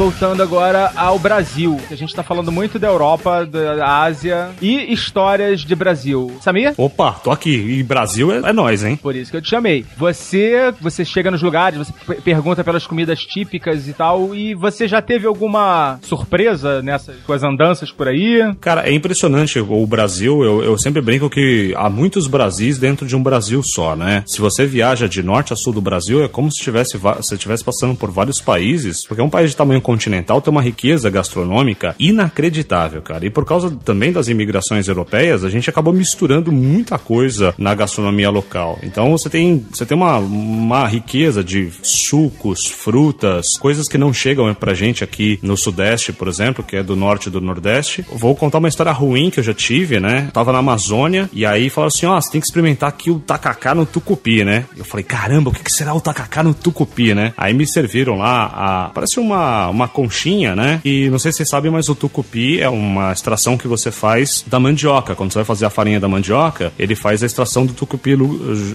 [0.02, 1.76] voltando agora ao Brasil.
[1.90, 6.30] A gente tá falando muito da Europa, da Ásia e histórias de Brasil.
[6.40, 6.72] Samir?
[6.76, 7.50] Opa, tô aqui.
[7.50, 8.94] E Brasil é, é nós, hein?
[9.02, 9.84] Por isso que eu te chamei.
[9.96, 14.86] Você, você chega nos lugares, você per- pergunta pelas comidas típicas e tal, e você
[14.86, 18.38] já teve alguma surpresa nessas suas andanças por aí?
[18.60, 20.44] Cara, é impressionante o Brasil.
[20.44, 24.22] Eu, eu sempre brinco que há muitos Brasis dentro de um Brasil só, né?
[24.28, 27.64] Se você viaja de norte a sul do Brasil, é como se estivesse se estivesse
[27.64, 31.96] passando por vários países, porque é um país de tamanho continental, tem uma riqueza gastronômica
[31.98, 33.24] inacreditável, cara.
[33.24, 38.28] E por causa também das imigrações europeias, a gente acabou misturando muita coisa na gastronomia
[38.28, 38.78] local.
[38.82, 44.52] Então você tem, você tem uma, uma riqueza de sucos, frutas, coisas que não chegam
[44.52, 48.04] pra gente aqui no Sudeste, por exemplo, que é do Norte e do Nordeste.
[48.12, 50.28] Vou contar uma história ruim que eu já tive, né?
[50.34, 53.74] Tava na Amazônia e aí falaram assim: ó, você tem que experimentar aqui o tacacá
[53.74, 54.66] no tucupi, né?
[54.76, 57.32] Eu falei: caramba, o que, que será o tacacá no tucupi, né?
[57.38, 58.90] Aí me serviram lá a.
[58.90, 60.80] Parece uma, uma conchinha, né?
[60.84, 64.44] E não sei se vocês sabem, mas o tucupi é uma extração que você faz
[64.46, 65.14] da mandioca.
[65.14, 68.16] Quando você vai fazer a farinha da mandioca, ele faz a extração do tucupi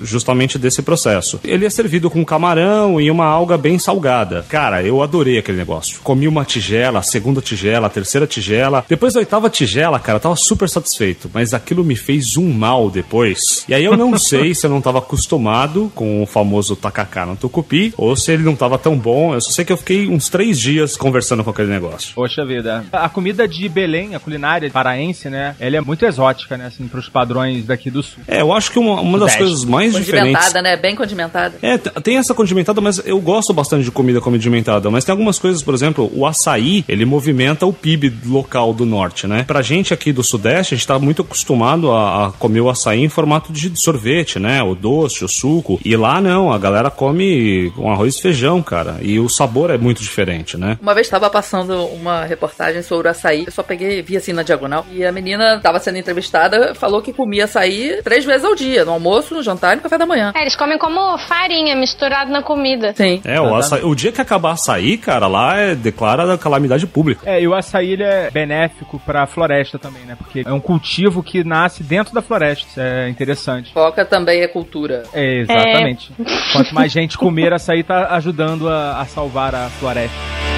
[0.03, 1.39] justamente desse processo.
[1.43, 4.45] Ele é servido com camarão e uma alga bem salgada.
[4.47, 5.99] Cara, eu adorei aquele negócio.
[6.01, 8.85] Comi uma tigela, a segunda tigela, a terceira tigela.
[8.87, 11.29] Depois da oitava tigela, cara, eu tava super satisfeito.
[11.33, 13.65] Mas aquilo me fez um mal depois.
[13.67, 17.35] E aí eu não sei se eu não tava acostumado com o famoso tacacá no
[17.35, 19.33] tucupi ou se ele não tava tão bom.
[19.33, 22.13] Eu só sei que eu fiquei uns três dias conversando com aquele negócio.
[22.15, 22.85] Poxa vida.
[22.91, 25.55] A comida de Belém, a culinária paraense, né?
[25.59, 26.67] Ela é muito exótica, né?
[26.67, 28.23] Assim, pros padrões daqui do sul.
[28.27, 30.33] É, eu acho que uma, uma das coisas mais diferentes.
[30.33, 30.77] Condimentada, né?
[30.77, 31.55] Bem condimentada.
[31.61, 34.89] É, tem essa condimentada, mas eu gosto bastante de comida condimentada.
[34.89, 39.27] Mas tem algumas coisas, por exemplo, o açaí, ele movimenta o PIB local do norte,
[39.27, 39.43] né?
[39.43, 43.03] Pra gente aqui do sudeste, a gente tá muito acostumado a, a comer o açaí
[43.03, 44.61] em formato de sorvete, né?
[44.63, 45.79] O doce, o suco.
[45.83, 48.97] E lá não, a galera come com arroz e feijão, cara.
[49.01, 50.77] E o sabor é muito diferente, né?
[50.83, 54.43] Uma vez estava passando uma reportagem sobre o açaí, eu só peguei, vi assim na
[54.43, 58.83] diagonal, e a menina estava sendo entrevistada, falou que comia açaí três vezes ao dia,
[58.83, 60.33] no almoço, no jantar e no café da manhã.
[60.35, 62.93] É, eles comem como farinha misturado na comida.
[62.97, 63.21] Sim.
[63.23, 67.21] É, o, açaí, o dia que acabar açaí, cara, lá é declara calamidade pública.
[67.25, 70.17] É, e o açaí ele é benéfico pra floresta também, né?
[70.17, 72.67] Porque é um cultivo que nasce dentro da floresta.
[72.67, 73.71] Isso é interessante.
[73.71, 75.03] Foca também é cultura.
[75.13, 76.11] É, exatamente.
[76.51, 80.52] Quanto mais gente comer açaí, tá ajudando a, a salvar a floresta.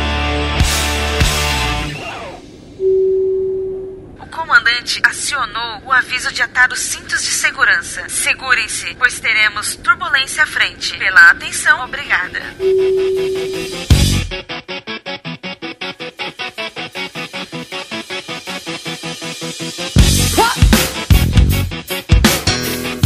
[4.55, 8.07] Comandante acionou o aviso de atar os cintos de segurança.
[8.07, 10.97] Segurem-se, pois teremos turbulência à frente.
[10.97, 12.41] Pela atenção, obrigada.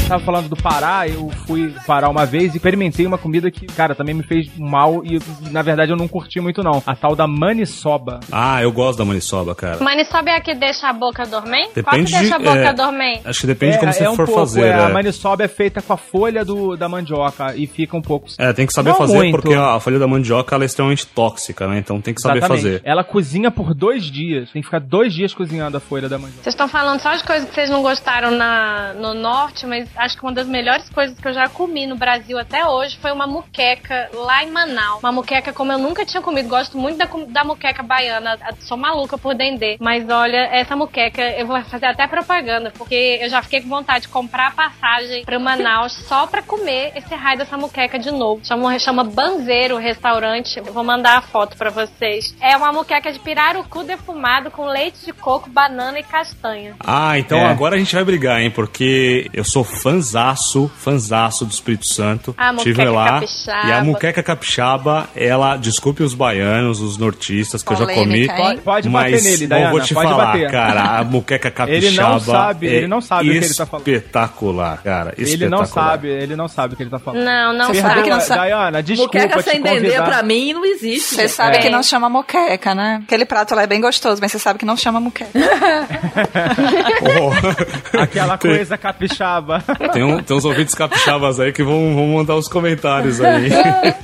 [0.10, 3.93] Tava falando do Pará, eu fui Pará uma vez e experimentei uma comida que, cara,
[3.93, 5.20] também me fez mal e,
[5.51, 6.82] na verdade, eu não curti muito, não.
[6.84, 8.20] A tal da maniçoba.
[8.32, 9.78] Ah, eu gosto da maniçoba, cara.
[9.84, 11.74] Maniçoba é a que deixa a boca dormente?
[11.84, 13.22] Qual Depende que deixa a de- boca é, dormente?
[13.24, 14.66] Acho que depende de como você um for pouco, fazer.
[14.66, 14.91] é, A é.
[14.93, 18.30] maniçoba é feita com a folha do, da mandioca e fica um pouco...
[18.39, 19.32] É, tem que saber Não fazer muito.
[19.39, 21.78] porque a, a folha da mandioca ela é extremamente tóxica, né?
[21.78, 22.64] Então tem que saber Exatamente.
[22.64, 22.82] fazer.
[22.84, 24.49] Ela cozinha por dois dias.
[24.51, 26.41] Tem que ficar dois dias cozinhando a folha da mandioca.
[26.41, 30.17] Vocês estão falando só de coisas que vocês não gostaram na, no norte, mas acho
[30.17, 33.27] que uma das melhores coisas que eu já comi no Brasil até hoje foi uma
[33.27, 35.03] muqueca lá em Manaus.
[35.03, 36.47] Uma muqueca como eu nunca tinha comido.
[36.49, 38.37] Gosto muito da, da muqueca baiana.
[38.59, 39.77] Sou maluca por dendê.
[39.79, 44.03] Mas olha, essa muqueca, eu vou fazer até propaganda, porque eu já fiquei com vontade
[44.03, 48.43] de comprar a passagem pra Manaus só pra comer esse raio dessa muqueca de novo.
[48.45, 50.57] Chama, chama Banzeiro restaurante.
[50.57, 52.33] Eu vou mandar a foto pra vocês.
[52.41, 56.75] É uma muqueca de pirarucu defumado com leite de coco, banana e castanha.
[56.79, 57.45] Ah, então É.
[57.45, 58.51] agora a gente vai brigar, hein?
[58.51, 62.33] Porque eu sou fanzaço, fanzaço do Espírito Santo.
[62.37, 63.05] A muqueca lá.
[63.13, 63.67] capixaba.
[63.67, 67.95] E a muqueca capixaba, ela, desculpe os baianos, os nortistas que eu já comi.
[68.27, 68.45] Polêmica, hein?
[68.45, 69.69] Pode, pode mas bater nele, Diana.
[69.71, 70.51] vou te pode falar, bater.
[70.51, 73.65] cara, a muqueca capixaba Ele não sabe, é ele não sabe o que ele tá
[73.65, 73.87] falando.
[73.87, 75.67] Espetacular, cara, Ele não espetacular.
[75.91, 77.23] sabe, ele não sabe o que ele tá falando.
[77.23, 78.03] Não, não Você sabe.
[78.03, 78.45] que não sabe.
[78.47, 81.15] Diana, desculpa Muqueca te sem dendê pra mim não existe.
[81.15, 81.59] Você sabe É.
[81.59, 83.01] que não chama moqueca, né?
[83.05, 85.31] Aquele prato lá é bem gostoso, mas você sabe que não chama moqueca.
[87.19, 87.97] Oh.
[88.01, 89.63] Aquela coisa capixaba.
[89.93, 93.49] Tem, um- tem uns ouvintes capixabas aí que vão, vão mandar os comentários aí.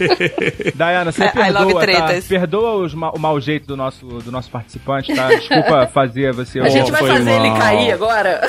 [0.76, 2.14] Diana, você love perdoa, tá?
[2.28, 5.28] Perdoa os ma- o mau jeito do nosso, do nosso participante, tá?
[5.28, 6.60] Desculpa fazer você...
[6.60, 7.58] A gente vai fazer ele mal.
[7.60, 8.42] cair agora?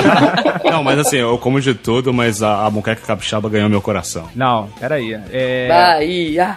[0.70, 4.28] Não, mas assim, eu como de tudo, mas a, a muqueca capixaba ganhou meu coração.
[4.34, 5.18] Não, peraí.
[5.32, 5.68] É...
[5.68, 6.56] Bahia.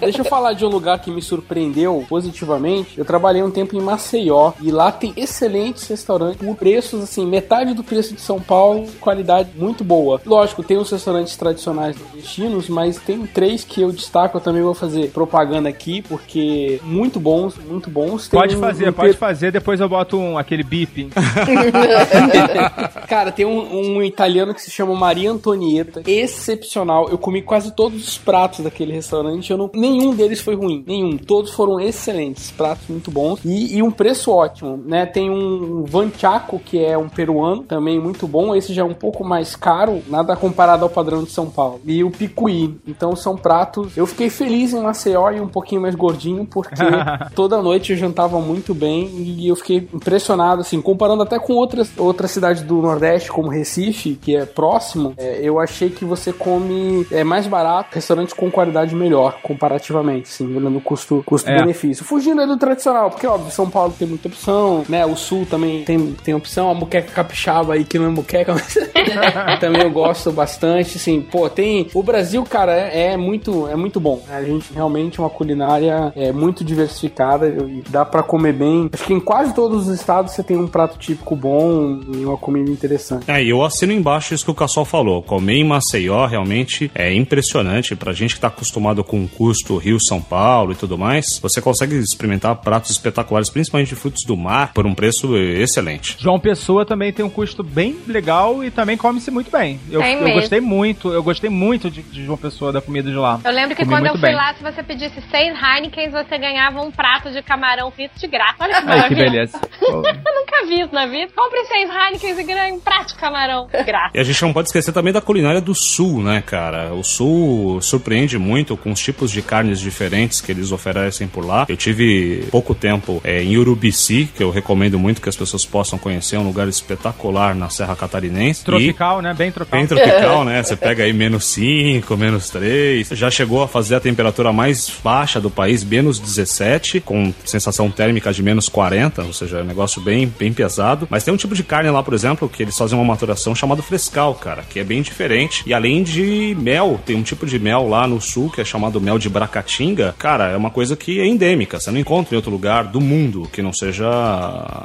[0.00, 2.98] Deixa eu falar de um lugar que me surpreendeu positivamente.
[2.98, 7.72] Eu trabalhei um tempo em Maceió e lá tem excelentes restaurantes com preços assim metade
[7.72, 10.20] do preço de São Paulo, qualidade muito boa.
[10.26, 14.74] Lógico, tem os restaurantes tradicionais destinos, mas tem três que eu destaco, eu também vou
[14.74, 18.28] fazer propaganda aqui, porque muito bons, muito bons.
[18.28, 21.10] Tem Pode fazer, um pode fazer, depois eu boto um, aquele bip.
[23.06, 27.08] Cara, tem um, um italiano que se chama Maria Antonieta, excepcional.
[27.08, 31.16] Eu comi quase todos os pratos daquele restaurante, eu não, nenhum deles foi ruim, nenhum.
[31.16, 35.06] Todos foram excelentes, pratos muito bons e, e um preço ótimo, né?
[35.06, 38.54] Tem um Vanchaco, que é um peruano, também muito bom.
[38.54, 41.80] Esse já é um pouco mais caro, nada comparado ao padrão de São Paulo.
[41.84, 42.78] E o Picuí.
[42.86, 43.96] Então são pratos.
[43.96, 46.74] Eu fiquei feliz em Maceió e um pouquinho mais gordinho, porque
[47.34, 51.90] toda noite eu jantava muito bem e eu fiquei impressionado, assim, comparando até com outras,
[51.98, 57.06] outras cidades do Nordeste, como Recife, que é próximo, é, eu achei que você come
[57.10, 62.04] é, mais barato, restaurante com qualidade melhor, comparativamente, assim, olhando o custo, custo-benefício.
[62.04, 65.04] Fugindo aí do tradicional, porque, óbvio, São Paulo tem muita opção, né?
[65.04, 68.74] O Sul também tem, tem opção, a muqueca capixaba aí, que não é muqueca, mas
[69.58, 71.88] também eu gosto bastante, assim, pô, tem...
[71.92, 74.22] O Brasil, cara, é, é muito, é muito bom.
[74.30, 78.88] A gente realmente é uma culinária é, muito diversificada e dá pra comer bem.
[78.92, 82.36] Acho que em quase todos os estados você tem um prato típico bom e uma
[82.36, 83.28] comida interessante.
[83.28, 85.22] É, e eu assino embaixo isso que o Cassol falou.
[85.22, 87.96] Comer em Maceió realmente é impressionante.
[87.96, 91.96] Pra gente que tá acostumado com o custo Rio-São Paulo e tudo mais, você consegue
[91.96, 96.16] experimentar pratos espetaculares, principalmente de frutos do mar, por um preço excelente.
[96.18, 99.80] João Pessoa também tem um custo bem legal e também come-se muito bem.
[99.90, 103.16] Eu, Tem eu gostei muito, eu gostei muito de, de João Pessoa, da comida de
[103.16, 103.40] lá.
[103.44, 104.34] Eu lembro que Comi quando eu fui bem.
[104.34, 108.56] lá, se você pedisse seis Heineken, você ganhava um prato de camarão frito de graça.
[108.60, 109.60] Olha que Ai, que beleza.
[109.88, 111.32] Eu nunca vi isso na vida.
[111.34, 113.66] Compre seis Heineken e ganhe um prato de camarão.
[113.66, 114.10] de Graça.
[114.14, 116.92] E a gente não pode esquecer também da culinária do sul, né, cara?
[116.92, 121.66] O sul surpreende muito com os tipos de carnes diferentes que eles oferecem por lá.
[121.68, 125.98] Eu tive pouco tempo é, em Urubici, que eu recomendo muito que as pessoas possam
[125.98, 128.62] conhecer, é um lugar espetacular na Serra Catarinense.
[128.62, 129.34] E- Tropical, né?
[129.34, 129.78] Bem tropical.
[129.78, 130.62] Bem tropical, né?
[130.62, 133.08] Você pega aí menos 5, menos 3.
[133.10, 138.32] Já chegou a fazer a temperatura mais baixa do país, menos 17, com sensação térmica
[138.32, 141.06] de menos 40, ou seja, é um negócio bem, bem pesado.
[141.10, 143.82] Mas tem um tipo de carne lá, por exemplo, que eles fazem uma maturação chamado
[143.82, 145.62] frescal, cara, que é bem diferente.
[145.66, 149.00] E além de mel, tem um tipo de mel lá no sul que é chamado
[149.00, 150.14] mel de bracatinga.
[150.18, 151.78] Cara, é uma coisa que é endêmica.
[151.78, 154.08] Você não encontra em outro lugar do mundo que não seja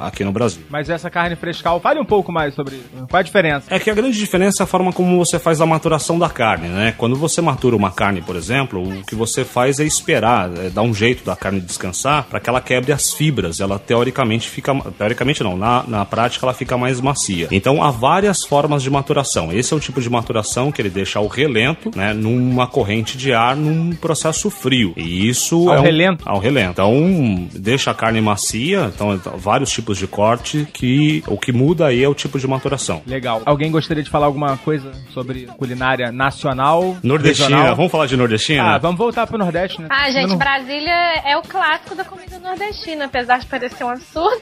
[0.00, 0.62] aqui no Brasil.
[0.68, 3.06] Mas essa carne frescal, fale um pouco mais sobre isso.
[3.08, 3.66] Qual a diferença?
[3.70, 6.68] É que a grande diferença é a forma como você faz a maturação da carne,
[6.68, 6.92] né?
[6.98, 10.82] Quando você matura uma carne, por exemplo, o que você faz é esperar, é dar
[10.82, 13.60] um jeito da carne descansar para que ela quebre as fibras.
[13.60, 17.48] Ela teoricamente fica, teoricamente não, na, na prática ela fica mais macia.
[17.52, 19.52] Então há várias formas de maturação.
[19.52, 22.12] Esse é o tipo de maturação que ele deixa ao relento, né?
[22.12, 24.92] Numa corrente de ar, num processo frio.
[24.96, 26.28] E isso Ao é um- relento?
[26.28, 26.72] ao relento.
[26.72, 32.02] Então, deixa a carne macia, então vários tipos de corte que o que muda aí
[32.02, 33.02] é o tipo de maturação.
[33.06, 33.42] Legal.
[33.44, 36.96] Alguém gostaria de falar alguma coisa sobre culinária nacional?
[37.02, 37.76] Nordestina, regional?
[37.76, 38.74] vamos falar de nordestina?
[38.74, 39.88] Ah, vamos voltar pro Nordeste, né?
[39.90, 40.92] Ah, gente, não- Brasília
[41.24, 44.40] é o clássico da comida nordestina, apesar de parecer um absurdo.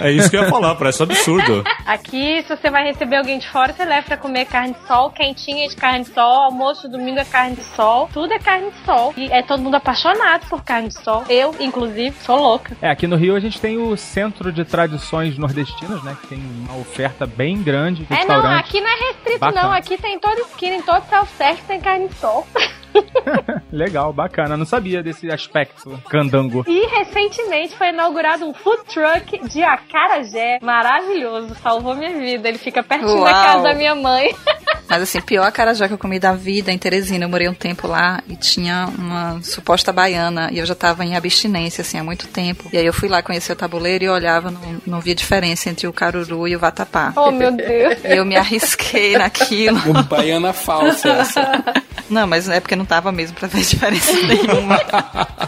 [0.00, 1.64] É isso que eu ia falar, parece um absurdo.
[1.86, 5.10] Aqui, se você vai receber alguém de fora, você leva pra comer carne de sol,
[5.10, 8.84] quentinha de carne de sol, almoço domingo é carne de sol, tudo é carne de
[8.84, 9.14] sol.
[9.16, 11.24] E é todo mundo apaixonado por carne de sol.
[11.28, 12.76] Eu, inclusive, sou louca.
[12.80, 16.16] É, aqui no Rio a gente tem o Centro de Tradições Nordestinas, né?
[16.20, 19.62] Que tem uma oferta bem grande de É, não, aqui não é restrito, Bacana.
[19.62, 19.72] não.
[19.72, 22.46] Aqui tem em toda esquina, em todo self-service tem carne de sol.
[23.72, 24.56] Legal, bacana.
[24.56, 26.64] Não sabia desse aspecto candango.
[26.66, 31.54] E recentemente foi inaugurado um food truck de acarajé maravilhoso.
[31.62, 32.48] Salvou minha vida.
[32.48, 33.32] Ele fica pertinho da Uau.
[33.32, 34.34] casa da minha mãe.
[34.88, 37.24] Mas assim, pior acarajé que eu comi da vida em Teresina.
[37.24, 41.16] Eu morei um tempo lá e tinha uma suposta baiana e eu já tava em
[41.16, 42.68] abstinência, assim, há muito tempo.
[42.72, 45.88] E aí eu fui lá conhecer o tabuleiro e olhava, não, não via diferença entre
[45.88, 47.12] o caruru e o vatapá.
[47.16, 47.98] Oh, meu Deus.
[48.04, 49.78] E eu me arrisquei naquilo.
[49.90, 51.64] O baiana falsa essa.
[52.08, 54.80] Não, mas é porque não tava mesmo pra ver diferença nenhuma.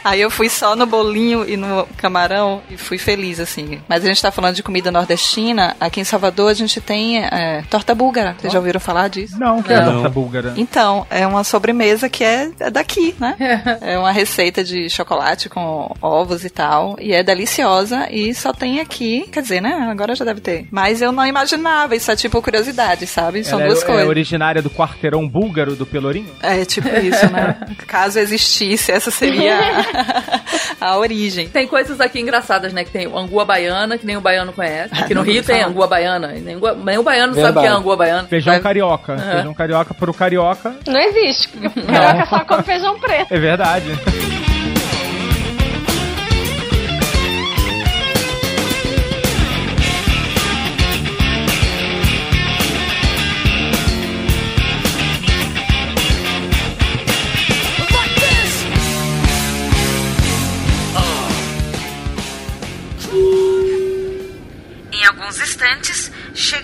[0.05, 3.80] Aí eu fui só no bolinho e no camarão e fui feliz, assim.
[3.89, 5.76] Mas a gente tá falando de comida nordestina.
[5.80, 8.36] Aqui em Salvador a gente tem é, torta búlgara.
[8.39, 9.39] Vocês já ouviram falar disso?
[9.39, 9.95] Não, que é Não.
[9.95, 10.55] torta búlgara.
[10.57, 13.36] Então, é uma sobremesa que é, é daqui, né?
[13.80, 16.97] É uma receita de chocolate com ovos e tal.
[17.01, 19.28] E é deliciosa e só tem aqui.
[19.32, 19.89] Quer dizer, né?
[19.91, 20.66] Agora já deve ter.
[20.70, 21.95] Mas eu não imaginava.
[21.95, 23.45] Isso é tipo curiosidade, sabe?
[23.45, 24.05] São Ela duas é, coisas.
[24.05, 26.30] é originária do quarteirão búlgaro do Pelourinho?
[26.43, 27.56] É tipo isso, né?
[27.86, 29.58] Caso existisse, essa seria
[30.80, 31.48] a, a origem.
[31.48, 32.84] Tem coisas aqui engraçadas, né?
[32.84, 34.94] Que tem angu baiana, que nem o baiano conhece.
[34.94, 35.68] Aqui no Rio tem falar.
[35.70, 36.28] angu baiana.
[36.28, 37.76] Nem, nem o baiano sabe o que é Verdade.
[37.80, 38.28] angu baiana.
[38.28, 39.12] Feijão Vai- carioca.
[39.14, 39.32] Aham.
[39.32, 40.74] Feijão carioca pro carioca.
[40.86, 41.48] Não existe.
[41.58, 43.32] Carioca só come feijão preto.
[43.32, 43.86] É verdade.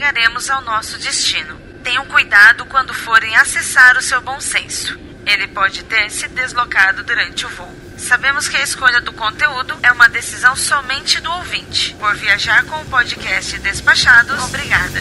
[0.04, 1.58] Chegaremos ao nosso destino.
[1.82, 4.98] Tenham cuidado quando forem acessar o seu bom senso.
[5.24, 7.74] Ele pode ter se deslocado durante o voo.
[7.96, 11.94] Sabemos que a escolha do conteúdo é uma decisão somente do ouvinte.
[11.98, 15.00] Por viajar com o podcast Despachados, obrigada.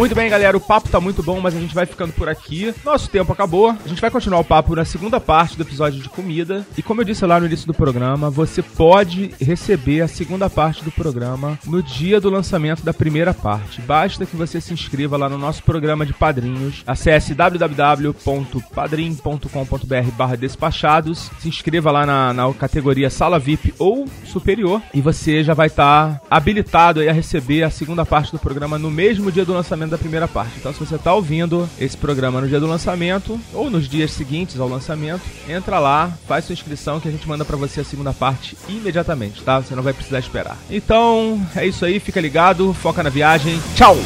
[0.00, 2.74] Muito bem, galera, o papo tá muito bom, mas a gente vai ficando por aqui.
[2.82, 3.68] Nosso tempo acabou.
[3.68, 6.66] A gente vai continuar o papo na segunda parte do episódio de comida.
[6.74, 10.82] E como eu disse lá no início do programa, você pode receber a segunda parte
[10.82, 13.82] do programa no dia do lançamento da primeira parte.
[13.82, 16.82] Basta que você se inscreva lá no nosso programa de padrinhos.
[16.86, 21.30] Acesse www.padrim.com.br barra despachados.
[21.40, 24.80] Se inscreva lá na, na categoria Sala VIP ou Superior.
[24.94, 28.90] E você já vai estar habilitado aí a receber a segunda parte do programa no
[28.90, 30.54] mesmo dia do lançamento da primeira parte.
[30.58, 34.58] Então, se você está ouvindo esse programa no dia do lançamento ou nos dias seguintes
[34.58, 38.12] ao lançamento, entra lá, faz sua inscrição que a gente manda para você a segunda
[38.12, 39.60] parte imediatamente, tá?
[39.60, 40.56] Você não vai precisar esperar.
[40.70, 43.60] Então, é isso aí, fica ligado, foca na viagem.
[43.74, 43.96] Tchau!